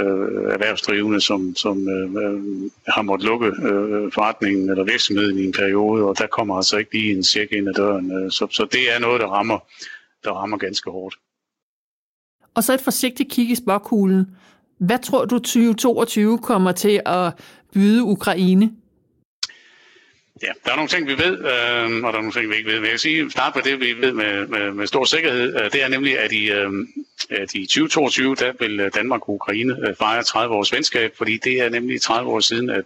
øh, 0.00 0.52
erhvervsdrivende, 0.54 1.20
som, 1.20 1.56
som 1.56 1.88
øh, 1.88 2.10
øh, 2.22 2.70
har 2.88 3.02
måttet 3.02 3.26
lukke 3.28 3.46
øh, 3.46 4.12
forretningen 4.12 4.70
eller 4.70 4.84
virksomheden 4.84 5.38
i 5.38 5.44
en 5.44 5.52
periode, 5.52 6.04
og 6.04 6.18
der 6.18 6.26
kommer 6.26 6.56
altså 6.56 6.76
ikke 6.76 6.92
lige 6.92 7.12
en 7.16 7.24
cirka 7.24 7.56
ind 7.56 7.68
ad 7.68 7.74
døren. 7.74 8.12
Øh, 8.12 8.30
så, 8.30 8.46
så 8.50 8.66
det 8.72 8.94
er 8.94 8.98
noget, 8.98 9.20
der 9.20 9.26
rammer, 9.26 9.58
der 10.24 10.30
rammer 10.30 10.56
ganske 10.56 10.90
hårdt. 10.90 11.16
Og 12.54 12.64
så 12.64 12.74
et 12.74 12.80
forsigtigt 12.80 13.32
kig 13.32 13.50
i 13.50 13.54
spokhulen. 13.54 14.26
Hvad 14.78 14.98
tror 14.98 15.24
du 15.24 15.38
2022 15.38 16.38
kommer 16.38 16.72
til 16.72 17.00
at 17.06 17.32
byde 17.72 18.02
Ukraine? 18.02 18.70
Ja, 20.42 20.52
der 20.64 20.72
er 20.72 20.76
nogle 20.76 20.88
ting, 20.88 21.06
vi 21.06 21.18
ved, 21.18 21.38
øh, 21.38 22.04
og 22.04 22.12
der 22.12 22.18
er 22.18 22.22
nogle 22.22 22.32
ting, 22.32 22.50
vi 22.50 22.56
ikke 22.56 22.70
ved. 22.70 22.76
Men 22.76 22.84
jeg 22.84 22.90
kan 22.90 22.98
sige, 22.98 23.30
starte 23.30 23.58
med 23.58 23.72
det, 23.72 23.80
vi 23.80 24.06
ved 24.06 24.12
med, 24.12 24.46
med, 24.46 24.72
med 24.72 24.86
stor 24.86 25.04
sikkerhed. 25.04 25.56
Øh, 25.60 25.72
det 25.72 25.82
er 25.82 25.88
nemlig, 25.88 26.18
at 26.18 26.32
i, 26.32 26.50
øh, 26.50 26.70
at 27.30 27.54
i 27.54 27.66
2022, 27.66 28.34
der 28.34 28.52
vil 28.60 28.80
øh, 28.80 28.90
Danmark 28.94 29.28
og 29.28 29.34
Ukraine 29.34 29.88
øh, 29.88 29.94
fejre 29.94 30.22
30 30.22 30.54
års 30.54 30.72
venskab, 30.72 31.16
fordi 31.16 31.36
det 31.36 31.60
er 31.60 31.68
nemlig 31.68 32.00
30 32.00 32.30
år 32.30 32.40
siden, 32.40 32.70
at 32.70 32.84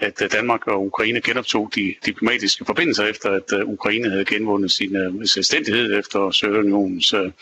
at 0.00 0.22
øh, 0.22 0.30
Danmark 0.32 0.66
og 0.66 0.86
Ukraine 0.86 1.20
genoptog 1.20 1.70
de 1.74 1.94
diplomatiske 2.06 2.64
forbindelser 2.64 3.04
efter, 3.06 3.30
at 3.30 3.52
øh, 3.52 3.68
Ukraine 3.68 4.10
havde 4.10 4.24
genvundet 4.24 4.70
sin 4.70 4.96
øh, 4.96 5.26
selvstændighed 5.26 5.98
efter 5.98 6.30
Sovjetunionens 6.30 7.14
øh, 7.14 7.32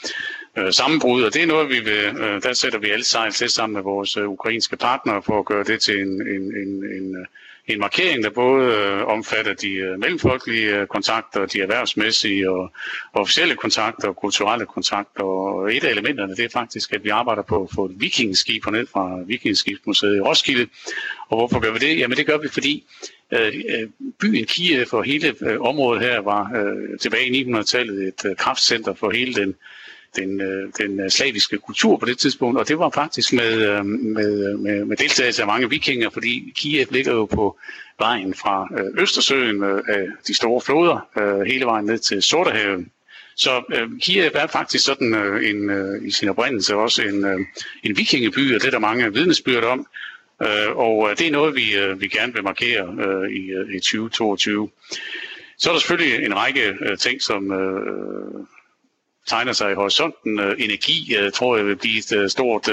Øh, 0.58 0.72
sammenbrud. 0.72 1.22
Og 1.22 1.34
det 1.34 1.42
er 1.42 1.46
noget, 1.46 1.68
vi 1.68 1.80
vil, 1.80 2.04
øh, 2.18 2.42
der 2.42 2.52
sætter 2.52 2.78
vi 2.78 2.90
alle 2.90 3.04
sejl 3.04 3.32
til 3.32 3.50
sammen 3.50 3.74
med 3.74 3.82
vores 3.82 4.16
øh, 4.16 4.28
ukrainske 4.28 4.76
partnere 4.76 5.22
for 5.22 5.38
at 5.38 5.44
gøre 5.44 5.64
det 5.64 5.82
til 5.82 6.00
en, 6.00 6.08
en, 6.08 6.42
en, 6.42 6.84
en 6.96 7.16
øh, 7.16 7.26
en 7.66 7.78
markering, 7.80 8.24
der 8.24 8.30
både 8.30 8.74
øh, 8.74 9.06
omfatter 9.06 9.54
de 9.54 9.70
øh, 9.72 9.98
mellemfolkelige 10.00 10.76
øh, 10.76 10.86
kontakter, 10.86 11.46
de 11.46 11.60
erhvervsmæssige 11.60 12.50
og, 12.50 12.62
og 13.12 13.20
officielle 13.20 13.56
kontakter 13.56 14.08
og 14.08 14.16
kulturelle 14.16 14.66
kontakter. 14.66 15.22
Og 15.22 15.74
et 15.74 15.84
af 15.84 15.90
elementerne, 15.90 16.36
det 16.36 16.44
er 16.44 16.48
faktisk, 16.48 16.92
at 16.92 17.04
vi 17.04 17.08
arbejder 17.08 17.42
på 17.42 17.62
at 17.62 17.68
få 17.74 17.84
et 17.84 18.00
vikingeskib 18.00 18.66
ned 18.66 18.86
fra 18.86 19.18
Vikingeskibsmuseet 19.26 20.16
i 20.16 20.20
Roskilde. 20.20 20.66
Og 21.28 21.36
hvorfor 21.36 21.60
gør 21.60 21.72
vi 21.72 21.78
det? 21.78 21.98
Jamen 21.98 22.16
det 22.16 22.26
gør 22.26 22.38
vi, 22.38 22.48
fordi 22.48 22.84
øh, 23.30 23.52
byen 24.20 24.44
Kiev 24.44 24.86
og 24.92 25.04
hele 25.04 25.34
området 25.60 26.02
her 26.02 26.20
var 26.20 26.50
tilbage 27.00 27.26
i 27.26 27.44
900-tallet 27.44 28.08
et 28.08 28.38
kraftcenter 28.38 28.94
for 28.94 29.10
hele 29.10 29.34
den 29.34 29.54
den, 30.16 30.40
øh, 30.40 30.72
den 30.78 31.00
øh, 31.00 31.10
slaviske 31.10 31.58
kultur 31.58 31.96
på 31.96 32.06
det 32.06 32.18
tidspunkt, 32.18 32.58
og 32.58 32.68
det 32.68 32.78
var 32.78 32.90
faktisk 32.90 33.32
med, 33.32 33.68
øh, 33.68 33.86
med, 33.86 34.56
med, 34.56 34.84
med 34.84 34.96
deltagelse 34.96 35.42
af 35.42 35.48
mange 35.48 35.70
vikinger, 35.70 36.10
fordi 36.10 36.52
Kiev 36.56 36.86
ligger 36.90 37.12
jo 37.12 37.24
på 37.24 37.58
vejen 37.98 38.34
fra 38.34 38.68
Østersøen 38.98 39.62
af 39.62 40.06
de 40.28 40.34
store 40.34 40.60
floder 40.60 41.44
hele 41.46 41.64
vejen 41.64 41.86
ned 41.86 41.98
til 41.98 42.22
Sortehavet. 42.22 42.86
Så 43.36 43.62
øh, 43.74 43.88
Kiev 44.00 44.30
er 44.34 44.46
faktisk 44.46 44.84
sådan 44.84 45.14
øh, 45.14 45.50
en, 45.50 45.70
øh, 45.70 46.06
i 46.06 46.10
sin 46.10 46.28
oprindelse 46.28 46.76
også 46.76 47.02
en, 47.02 47.24
øh, 47.24 47.40
en 47.82 47.96
vikingeby, 47.96 48.54
og 48.54 48.60
det 48.60 48.66
er 48.66 48.70
der 48.70 48.78
mange 48.78 49.12
vidnesbyrd 49.12 49.64
om. 49.64 49.86
Øh, 50.42 50.76
og 50.76 51.18
det 51.18 51.26
er 51.26 51.32
noget, 51.32 51.54
vi, 51.54 51.76
øh, 51.76 52.00
vi 52.00 52.08
gerne 52.08 52.32
vil 52.32 52.44
markere 52.44 52.96
øh, 53.06 53.30
i, 53.30 53.76
i 53.76 53.80
2022. 53.80 54.70
Så 55.58 55.68
er 55.70 55.72
der 55.72 55.80
selvfølgelig 55.80 56.24
en 56.24 56.36
række 56.36 56.74
øh, 56.80 56.98
ting, 56.98 57.22
som 57.22 57.52
øh, 57.52 58.46
tegner 59.26 59.52
sig 59.52 59.72
i 59.72 59.74
horisonten. 59.74 60.40
Øh, 60.40 60.54
energi 60.58 61.16
øh, 61.18 61.32
tror 61.32 61.56
jeg 61.56 61.66
vil 61.66 61.76
blive 61.76 61.98
et 61.98 62.12
øh, 62.12 62.28
stort 62.30 62.68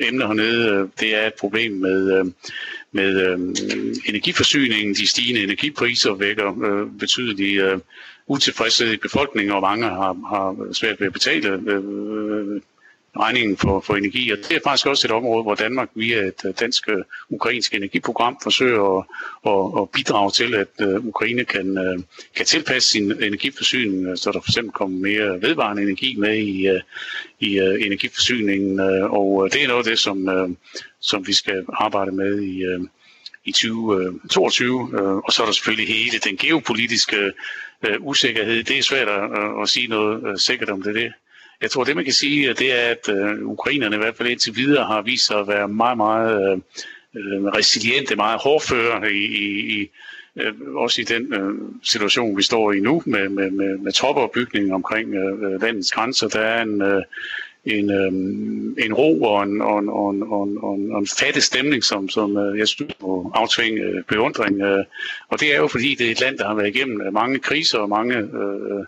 emne 0.00 0.26
hernede. 0.26 0.88
Det 1.00 1.14
er 1.16 1.26
et 1.26 1.34
problem 1.34 1.72
med, 1.72 2.32
med 2.92 3.36
energiforsyningen. 4.08 4.94
De 4.94 5.06
stigende 5.06 5.42
energipriser 5.42 6.14
vækker 6.14 6.88
betydelige 6.98 7.80
utilfredshed 8.26 8.92
i 8.92 8.96
befolkningen, 8.96 9.52
og 9.54 9.60
mange 9.62 9.84
har, 9.84 10.16
har 10.28 10.72
svært 10.72 11.00
ved 11.00 11.06
at 11.06 11.12
betale 11.12 11.50
regningen 13.20 13.56
for, 13.56 13.80
for 13.80 13.94
energi. 13.96 14.30
Og 14.30 14.38
det 14.38 14.52
er 14.52 14.60
faktisk 14.64 14.86
også 14.86 15.06
et 15.06 15.12
område, 15.12 15.42
hvor 15.42 15.54
Danmark 15.54 15.88
via 15.94 16.18
et 16.18 16.40
øh, 16.46 16.54
dansk-ukrainsk 16.60 17.74
øh, 17.74 17.78
energiprogram 17.78 18.38
forsøger 18.42 18.98
at, 18.98 19.04
at, 19.46 19.82
at 19.82 19.90
bidrage 19.90 20.30
til, 20.30 20.54
at 20.54 20.68
øh, 20.80 21.06
Ukraine 21.06 21.44
kan, 21.44 21.78
kan 22.36 22.46
tilpasse 22.46 22.88
sin 22.88 23.12
energiforsyning, 23.12 24.18
så 24.18 24.32
der 24.32 24.40
for 24.40 24.50
eksempel 24.50 24.72
kommer 24.72 24.98
mere 24.98 25.42
vedvarende 25.42 25.82
energi 25.82 26.16
med 26.16 26.36
i, 26.38 26.80
i 27.40 27.58
energiforsyningen. 27.86 28.80
Og 29.10 29.48
det 29.52 29.62
er 29.62 29.68
noget 29.68 29.86
af 29.86 29.90
det, 29.90 29.98
som, 29.98 30.28
som 31.00 31.26
vi 31.26 31.32
skal 31.32 31.64
arbejde 31.72 32.12
med 32.12 32.42
i, 32.42 32.64
i 33.44 33.52
2022. 33.52 35.22
Og 35.26 35.32
så 35.32 35.42
er 35.42 35.46
der 35.46 35.52
selvfølgelig 35.52 35.88
hele 35.88 36.18
den 36.18 36.36
geopolitiske 36.36 37.32
usikkerhed. 38.00 38.64
Det 38.64 38.78
er 38.78 38.82
svært 38.82 39.08
at, 39.08 39.30
at 39.62 39.68
sige 39.68 39.88
noget 39.88 40.40
sikkert 40.40 40.70
om 40.70 40.82
det. 40.82 40.94
det 40.94 41.12
jeg 41.62 41.70
tror, 41.70 41.84
det 41.84 41.96
man 41.96 42.04
kan 42.04 42.12
sige, 42.12 42.52
det 42.52 42.72
er, 42.72 42.90
at 42.90 43.08
øh, 43.08 43.46
ukrainerne 43.46 43.96
i 43.96 43.98
hvert 43.98 44.16
fald 44.16 44.28
indtil 44.28 44.56
videre 44.56 44.84
har 44.84 45.02
vist 45.02 45.26
sig 45.26 45.38
at 45.38 45.48
være 45.48 45.68
meget, 45.68 45.96
meget 45.96 46.52
øh, 46.52 46.58
øh 47.14 47.44
resiliente, 47.44 48.16
meget 48.16 48.40
hårdføre 48.40 49.12
i, 49.12 49.24
i, 49.26 49.80
i 49.80 49.90
øh, 50.36 50.52
også 50.74 51.00
i 51.00 51.04
den 51.04 51.34
øh, 51.34 51.54
situation, 51.82 52.36
vi 52.36 52.42
står 52.42 52.72
i 52.72 52.80
nu 52.80 53.02
med, 53.06 53.28
med, 53.28 53.50
med, 53.50 53.78
med 53.78 53.92
troppeopbygningen 53.92 54.72
omkring 54.72 55.14
øh, 55.14 55.52
øh, 55.52 55.62
landets 55.62 55.92
grænser. 55.92 56.28
Der 56.28 56.40
er 56.40 56.62
en, 56.62 56.82
øh, 56.82 57.02
en, 57.64 57.90
øh, 57.90 58.84
en 58.84 58.92
ro 58.94 59.22
og 59.22 59.42
en, 59.42 59.60
og 59.60 59.78
en, 59.78 59.88
og 59.88 60.10
en, 60.10 60.22
og 60.22 60.44
en, 60.44 60.58
og 60.62 60.74
en, 60.74 60.92
og 60.92 60.98
en 60.98 61.06
fattig 61.18 61.42
stemning, 61.42 61.84
som, 61.84 62.08
som 62.08 62.36
øh, 62.36 62.58
jeg 62.58 62.68
synes 62.68 62.94
må 63.00 63.32
aftvinge 63.34 63.80
øh, 63.80 64.02
beundring. 64.08 64.60
Øh. 64.60 64.84
og 65.28 65.40
det 65.40 65.54
er 65.54 65.56
jo 65.56 65.68
fordi, 65.68 65.94
det 65.94 66.06
er 66.06 66.10
et 66.10 66.20
land, 66.20 66.38
der 66.38 66.46
har 66.46 66.54
været 66.54 66.74
igennem 66.76 67.12
mange 67.12 67.38
kriser 67.38 67.78
og 67.78 67.88
mange 67.88 68.16
Øh, 68.16 68.84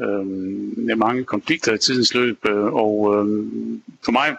øh, 0.00 0.98
mange 0.98 1.24
konflikter 1.24 1.74
i 1.74 1.78
tidens 1.78 2.14
løb, 2.14 2.38
øh, 2.48 2.64
og 2.64 3.14
øh, 3.14 3.26
for 4.04 4.12
mig 4.12 4.36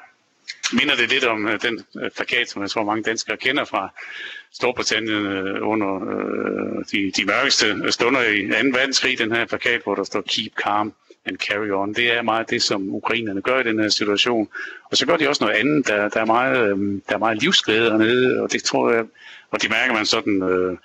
minder 0.74 0.96
det 0.96 1.10
lidt 1.10 1.24
om 1.24 1.48
øh, 1.48 1.62
den 1.62 1.80
øh, 2.02 2.10
plakat, 2.16 2.50
som 2.50 2.62
jeg 2.62 2.70
tror 2.70 2.84
mange 2.84 3.04
danskere 3.04 3.38
kender 3.38 3.66
fra 3.66 3.90
Storbritannien 4.54 5.26
under 5.62 5.96
øh, 5.96 6.86
de, 6.92 7.12
de 7.18 7.26
mørkeste 7.26 7.92
stunder 7.92 8.22
i 8.22 8.48
2. 8.48 8.54
verdenskrig, 8.78 9.20
den 9.20 9.32
her 9.32 9.46
plakat, 9.46 9.82
hvor 9.84 9.96
der 9.96 10.04
står 10.04 10.22
Keep 10.22 10.52
Calm 10.64 10.94
and 11.26 11.38
Carry 11.38 11.72
On. 11.72 11.94
Det 11.94 12.14
er 12.14 12.22
meget 12.22 12.50
det, 12.50 12.62
som 12.62 12.96
ukrainerne 12.96 13.42
gør 13.42 13.60
i 13.60 13.64
den 13.64 13.80
her 13.80 13.90
situation. 13.90 14.50
Og 14.92 14.98
så 14.98 15.06
gør 15.06 15.18
de 15.18 15.30
også 15.30 15.44
noget 15.44 15.58
andet. 15.60 15.88
Der, 15.88 16.10
der, 16.10 16.22
er, 16.22 16.26
meget, 16.26 16.58
øh, 16.58 17.02
der 17.10 17.16
er 17.16 17.18
meget 17.18 17.42
livsglæde 17.42 17.92
hernede, 17.92 18.42
og 18.42 18.52
det 18.52 18.64
tror 18.64 18.92
jeg, 18.92 19.06
og 19.52 19.62
det 19.62 19.70
mærker 19.70 19.94
man 19.94 20.06
sådan... 20.06 20.44
Øh, 20.44 20.78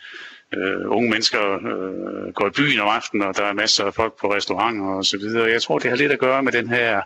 øh, 0.57 0.91
unge 0.91 1.11
mennesker 1.11 1.55
øh, 1.55 2.33
går 2.33 2.47
i 2.47 2.51
byen 2.51 2.81
om 2.81 2.89
aftenen, 2.89 3.27
og 3.29 3.37
der 3.37 3.45
er 3.45 3.53
masser 3.53 3.85
af 3.85 3.95
folk 3.95 4.21
på 4.21 4.35
restauranter 4.35 4.85
og 4.85 5.05
så 5.05 5.19
videre. 5.19 5.51
Jeg 5.51 5.63
tror, 5.63 5.79
det 5.79 5.91
har 5.91 5.97
lidt 5.97 6.13
at 6.13 6.19
gøre 6.19 6.43
med 6.43 6.53
den 6.53 6.69
her 6.69 7.03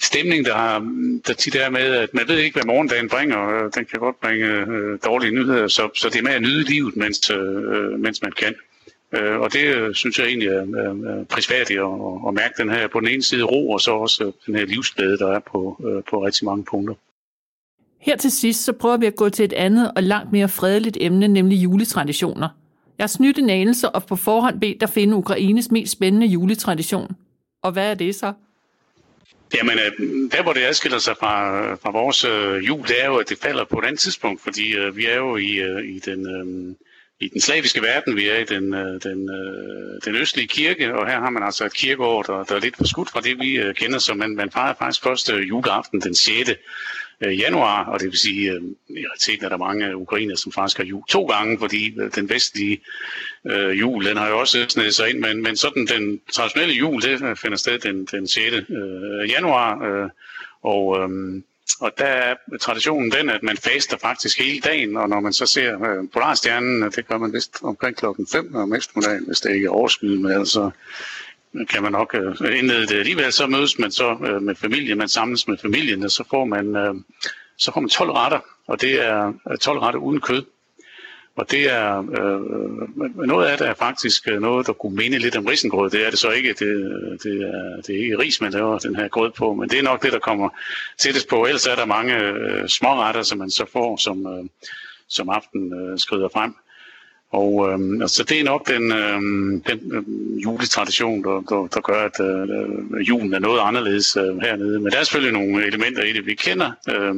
stemning, 0.00 0.44
der, 0.44 0.54
har, 0.54 0.78
der 1.26 1.34
tit 1.34 1.54
er 1.54 1.70
med, 1.70 1.80
at 1.80 2.14
man 2.14 2.28
ved 2.28 2.38
ikke, 2.38 2.54
hvad 2.54 2.64
morgendagen 2.66 3.08
bringer, 3.08 3.70
den 3.74 3.84
kan 3.84 3.98
godt 4.00 4.20
bringe 4.20 4.46
øh, 4.46 4.98
dårlige 5.04 5.34
nyheder, 5.34 5.68
så, 5.68 5.90
så 5.94 6.08
det 6.08 6.18
er 6.18 6.22
med 6.22 6.32
at 6.32 6.42
nyde 6.42 6.62
livet, 6.62 6.96
mens, 6.96 7.30
øh, 7.30 8.00
mens 8.00 8.22
man 8.22 8.32
kan. 8.32 8.54
Øh, 9.12 9.40
og 9.40 9.52
det 9.52 9.64
øh, 9.76 9.94
synes 9.94 10.18
jeg 10.18 10.26
egentlig 10.26 10.48
er, 10.48 10.60
er, 10.60 11.18
er 11.20 11.24
prisværdigt 11.24 11.80
at, 11.80 12.28
at 12.28 12.34
mærke 12.34 12.54
den 12.58 12.70
her 12.70 12.88
på 12.88 13.00
den 13.00 13.08
ene 13.08 13.22
side 13.22 13.42
ro, 13.42 13.70
og 13.70 13.80
så 13.80 13.90
også 13.92 14.24
øh, 14.24 14.32
den 14.46 14.54
her 14.54 14.66
livsglæde, 14.66 15.18
der 15.18 15.32
er 15.32 15.38
på, 15.38 15.80
øh, 15.86 16.02
på 16.10 16.24
rigtig 16.26 16.44
mange 16.44 16.64
punkter. 16.64 16.94
Her 17.98 18.16
til 18.16 18.30
sidst 18.30 18.64
så 18.64 18.72
prøver 18.72 18.96
vi 18.96 19.06
at 19.06 19.16
gå 19.16 19.28
til 19.28 19.44
et 19.44 19.52
andet 19.52 19.92
og 19.96 20.02
langt 20.02 20.32
mere 20.32 20.48
fredeligt 20.48 20.98
emne, 21.00 21.28
nemlig 21.28 21.56
juletraditioner. 21.56 22.48
Jeg 22.98 23.02
har 23.02 23.08
snydt 23.08 23.38
en 23.38 23.50
anelse 23.50 23.90
og 23.90 24.06
på 24.06 24.16
forhånd 24.16 24.60
bedt 24.60 24.80
dig 24.80 24.88
finde 24.88 25.16
Ukraines 25.16 25.70
mest 25.70 25.92
spændende 25.92 26.26
juletradition. 26.26 27.16
Og 27.62 27.72
hvad 27.72 27.90
er 27.90 27.94
det 27.94 28.14
så? 28.14 28.32
Jamen, 29.54 29.78
øh, 29.78 30.30
der 30.32 30.42
hvor 30.42 30.52
det 30.52 30.60
adskiller 30.60 30.98
sig 30.98 31.16
fra, 31.20 31.62
øh, 31.62 31.76
fra 31.82 31.90
vores 31.90 32.24
øh, 32.24 32.66
jul, 32.66 32.82
det 32.82 33.02
er 33.02 33.06
jo, 33.06 33.16
at 33.16 33.28
det 33.28 33.38
falder 33.38 33.64
på 33.64 33.78
et 33.78 33.84
andet 33.84 34.00
tidspunkt, 34.00 34.42
fordi 34.42 34.74
øh, 34.74 34.96
vi 34.96 35.06
er 35.06 35.16
jo 35.16 35.36
i, 35.36 35.52
øh, 35.52 35.84
i 35.84 35.98
den... 35.98 36.26
Øh, 36.26 36.74
i 37.20 37.28
den 37.28 37.40
slaviske 37.40 37.82
verden, 37.82 38.16
vi 38.16 38.28
er 38.28 38.38
i 38.38 38.44
den, 38.44 38.74
øh, 38.74 39.02
den, 39.02 39.30
øh, 39.30 40.00
den 40.04 40.14
østlige 40.14 40.48
kirke, 40.48 40.94
og 40.94 41.06
her 41.06 41.20
har 41.20 41.30
man 41.30 41.42
altså 41.42 41.64
et 41.64 41.74
kirkeår, 41.74 42.22
der, 42.22 42.44
der 42.44 42.54
er 42.54 42.60
lidt 42.60 42.76
forskudt 42.76 43.10
fra 43.10 43.20
det, 43.20 43.40
vi 43.40 43.56
øh, 43.56 43.74
kender, 43.74 43.98
så 43.98 44.14
man, 44.14 44.36
man 44.36 44.50
fejrer 44.50 44.74
faktisk 44.78 45.02
først 45.02 45.30
juleaften 45.32 46.00
den 46.00 46.14
6. 46.14 46.50
Øh, 47.20 47.38
januar, 47.38 47.84
og 47.84 48.00
det 48.00 48.06
vil 48.06 48.18
sige, 48.18 48.52
øh, 48.52 48.62
i 48.88 49.04
realiteten 49.06 49.44
er 49.44 49.48
der 49.48 49.56
mange 49.56 49.96
ukrainer, 49.96 50.36
som 50.36 50.52
faktisk 50.52 50.76
har 50.76 50.84
jul 50.84 51.02
to 51.08 51.26
gange, 51.26 51.58
fordi 51.58 51.94
øh, 52.00 52.10
den 52.14 52.28
vestlige 52.28 52.80
øh, 53.46 53.80
jul, 53.80 54.04
den 54.04 54.16
har 54.16 54.28
jo 54.28 54.38
også 54.38 54.66
snedet 54.68 54.94
sig 54.94 55.10
ind, 55.10 55.18
men, 55.18 55.42
men 55.42 55.56
sådan 55.56 55.86
den 55.86 56.20
traditionelle 56.32 56.74
jul, 56.74 57.02
det 57.02 57.22
øh, 57.22 57.36
finder 57.36 57.56
sted 57.56 57.78
den, 57.78 58.04
den 58.04 58.28
6. 58.28 58.54
Øh, 58.54 59.30
januar, 59.30 59.82
øh, 59.82 60.10
og 60.62 61.00
øh, 61.00 61.42
og 61.80 61.92
der 61.98 62.04
er 62.04 62.34
traditionen 62.60 63.12
den, 63.12 63.30
at 63.30 63.42
man 63.42 63.56
faster 63.56 63.96
faktisk 63.98 64.38
hele 64.38 64.60
dagen, 64.60 64.96
og 64.96 65.08
når 65.08 65.20
man 65.20 65.32
så 65.32 65.46
ser 65.46 65.84
øh, 65.84 66.08
Polarstjernen, 66.12 66.82
det 66.82 67.06
gør 67.08 67.18
man 67.18 67.32
vist 67.32 67.56
omkring 67.62 67.96
klokken 67.96 68.26
5 68.32 68.54
om 68.54 68.74
eftermiddagen, 68.74 69.26
hvis 69.26 69.40
det 69.40 69.54
ikke 69.54 69.66
er 69.66 69.70
overskyet 69.70 70.20
med, 70.20 70.32
altså 70.32 70.70
kan 71.68 71.82
man 71.82 71.92
nok 71.92 72.14
øh, 72.14 72.58
indlede 72.58 72.86
det 72.86 72.98
alligevel, 72.98 73.32
så 73.32 73.46
mødes 73.46 73.78
man 73.78 73.90
så 73.90 74.16
øh, 74.26 74.42
med 74.42 74.54
familien, 74.54 74.98
man 74.98 75.08
samles 75.08 75.48
med 75.48 75.58
familien, 75.58 76.04
og 76.04 76.10
så 76.10 76.24
får 76.30 76.44
man, 76.44 76.76
øh, 76.76 76.94
så 77.56 77.72
får 77.72 77.80
man 77.80 77.90
12 77.90 78.10
retter, 78.10 78.40
og 78.66 78.80
det 78.80 79.04
er 79.06 79.32
12 79.60 79.78
retter 79.78 80.00
uden 80.00 80.20
kød. 80.20 80.44
Og 81.38 81.50
det 81.50 81.72
er, 81.72 81.98
øh, 81.98 83.26
noget 83.26 83.46
af 83.46 83.58
det 83.58 83.66
er 83.66 83.74
faktisk 83.74 84.28
øh, 84.28 84.40
noget, 84.40 84.66
der 84.66 84.72
kunne 84.72 84.96
minde 84.96 85.18
lidt 85.18 85.36
om 85.36 85.46
risengrød. 85.46 85.90
Det 85.90 86.06
er 86.06 86.10
det 86.10 86.18
så 86.18 86.30
ikke. 86.30 86.52
Det, 86.52 86.66
øh, 86.66 87.18
det, 87.22 87.42
er, 87.42 87.82
det 87.86 87.96
er 87.96 88.02
ikke 88.02 88.18
ris, 88.18 88.40
man 88.40 88.52
laver 88.52 88.78
den 88.78 88.96
her 88.96 89.08
grød 89.08 89.30
på. 89.30 89.54
Men 89.54 89.68
det 89.68 89.78
er 89.78 89.82
nok 89.82 90.02
det, 90.02 90.12
der 90.12 90.18
kommer 90.18 90.48
tættest 90.98 91.28
på. 91.28 91.44
Ellers 91.44 91.66
er 91.66 91.74
der 91.74 91.84
mange 91.84 92.16
øh, 92.16 92.68
småretter, 92.68 93.22
som 93.22 93.38
man 93.38 93.50
så 93.50 93.64
får, 93.72 93.96
som, 93.96 94.26
øh, 94.26 94.44
som 95.08 95.28
aften 95.28 95.72
øh, 95.74 95.98
skrider 95.98 96.28
frem. 96.28 96.54
Og 97.30 97.68
øh, 97.68 97.78
altså, 98.00 98.24
det 98.24 98.40
er 98.40 98.44
nok 98.44 98.68
den, 98.68 98.92
øh, 98.92 99.20
den 99.70 99.92
øh, 99.92 100.42
juletradition, 100.44 101.24
der, 101.24 101.40
der, 101.48 101.66
der 101.74 101.80
gør, 101.80 102.04
at 102.04 102.20
øh, 102.20 103.08
julen 103.08 103.34
er 103.34 103.38
noget 103.38 103.60
anderledes 103.60 104.16
øh, 104.16 104.38
hernede. 104.38 104.80
Men 104.80 104.92
der 104.92 104.98
er 104.98 105.04
selvfølgelig 105.04 105.40
nogle 105.40 105.66
elementer 105.66 106.02
i 106.02 106.12
det, 106.12 106.26
vi 106.26 106.34
kender. 106.34 106.70
Øh, 106.88 107.14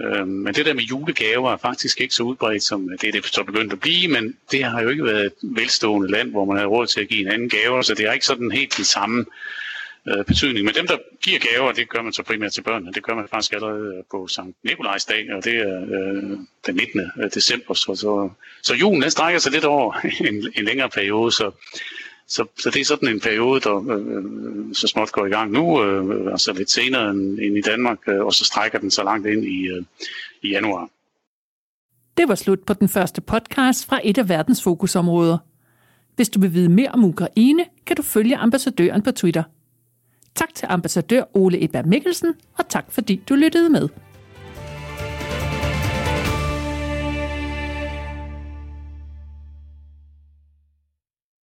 Øh, 0.00 0.28
men 0.28 0.54
det 0.54 0.66
der 0.66 0.74
med 0.74 0.82
julegaver 0.82 1.52
er 1.52 1.56
faktisk 1.56 2.00
ikke 2.00 2.14
så 2.14 2.22
udbredt, 2.22 2.62
som 2.62 2.88
det 3.00 3.08
er 3.08 3.12
det 3.12 3.26
så 3.26 3.44
begyndt 3.44 3.72
at 3.72 3.80
blive, 3.80 4.08
men 4.08 4.36
det 4.50 4.64
har 4.64 4.82
jo 4.82 4.88
ikke 4.88 5.04
været 5.04 5.26
et 5.26 5.32
velstående 5.42 6.10
land, 6.10 6.30
hvor 6.30 6.44
man 6.44 6.56
har 6.56 6.66
råd 6.66 6.86
til 6.86 7.00
at 7.00 7.08
give 7.08 7.20
en 7.20 7.32
anden 7.32 7.48
gave, 7.48 7.84
så 7.84 7.94
det 7.94 8.06
er 8.06 8.12
ikke 8.12 8.26
sådan 8.26 8.50
helt 8.50 8.76
den 8.76 8.84
samme 8.84 9.20
øh, 9.20 9.26
Øh, 10.08 10.24
betydning. 10.24 10.64
Men 10.64 10.74
dem, 10.74 10.86
der 10.86 10.98
giver 11.22 11.38
gaver, 11.38 11.72
det 11.72 11.88
gør 11.88 12.02
man 12.02 12.12
så 12.12 12.22
primært 12.22 12.52
til 12.52 12.62
børnene. 12.62 12.92
Det 12.92 13.02
gør 13.02 13.14
man 13.14 13.28
faktisk 13.28 13.52
allerede 13.52 13.96
øh, 13.96 14.04
på 14.10 14.26
Sankt 14.26 14.56
Nikolajs 14.64 15.04
dag, 15.04 15.34
og 15.34 15.44
det 15.44 15.56
er 15.56 15.82
øh, 15.82 16.22
den 16.66 16.74
19. 16.74 17.00
Øh, 17.00 17.30
december. 17.34 17.74
Så, 17.74 17.94
så, 17.94 18.30
så 18.62 18.74
julen 18.74 19.02
den 19.02 19.10
strækker 19.10 19.40
sig 19.40 19.52
lidt 19.52 19.64
over 19.64 19.92
en, 20.28 20.52
en 20.56 20.64
længere 20.64 20.88
periode, 20.88 21.32
så 21.32 21.50
så, 22.26 22.46
så 22.58 22.70
det 22.70 22.80
er 22.80 22.84
sådan 22.84 23.08
en 23.08 23.20
periode, 23.20 23.60
der 23.60 23.90
øh, 23.90 24.74
så 24.74 24.88
småt 24.88 25.12
går 25.12 25.26
i 25.26 25.28
gang 25.28 25.52
nu, 25.52 25.84
øh, 25.84 26.32
altså 26.32 26.52
lidt 26.52 26.70
senere 26.70 27.10
end, 27.10 27.38
end 27.38 27.58
i 27.58 27.60
Danmark, 27.60 27.98
øh, 28.08 28.24
og 28.24 28.32
så 28.32 28.44
strækker 28.44 28.78
den 28.78 28.90
så 28.90 29.04
langt 29.04 29.26
ind 29.26 29.44
i, 29.44 29.66
øh, 29.66 29.84
i 30.42 30.48
januar. 30.48 30.88
Det 32.16 32.28
var 32.28 32.34
slut 32.34 32.60
på 32.66 32.74
den 32.74 32.88
første 32.88 33.20
podcast 33.20 33.86
fra 33.86 34.00
et 34.04 34.18
af 34.18 34.28
verdens 34.28 34.62
fokusområder. 34.62 35.38
Hvis 36.16 36.28
du 36.28 36.40
vil 36.40 36.54
vide 36.54 36.68
mere 36.68 36.90
om 36.90 37.04
Ukraine, 37.04 37.64
kan 37.86 37.96
du 37.96 38.02
følge 38.02 38.36
ambassadøren 38.36 39.02
på 39.02 39.10
Twitter. 39.10 39.42
Tak 40.34 40.54
til 40.54 40.66
ambassadør 40.70 41.22
Ole 41.34 41.64
Eber 41.64 41.82
Mikkelsen, 41.82 42.34
og 42.58 42.68
tak 42.68 42.84
fordi 42.88 43.22
du 43.28 43.34
lyttede 43.34 43.68
med. 43.68 43.88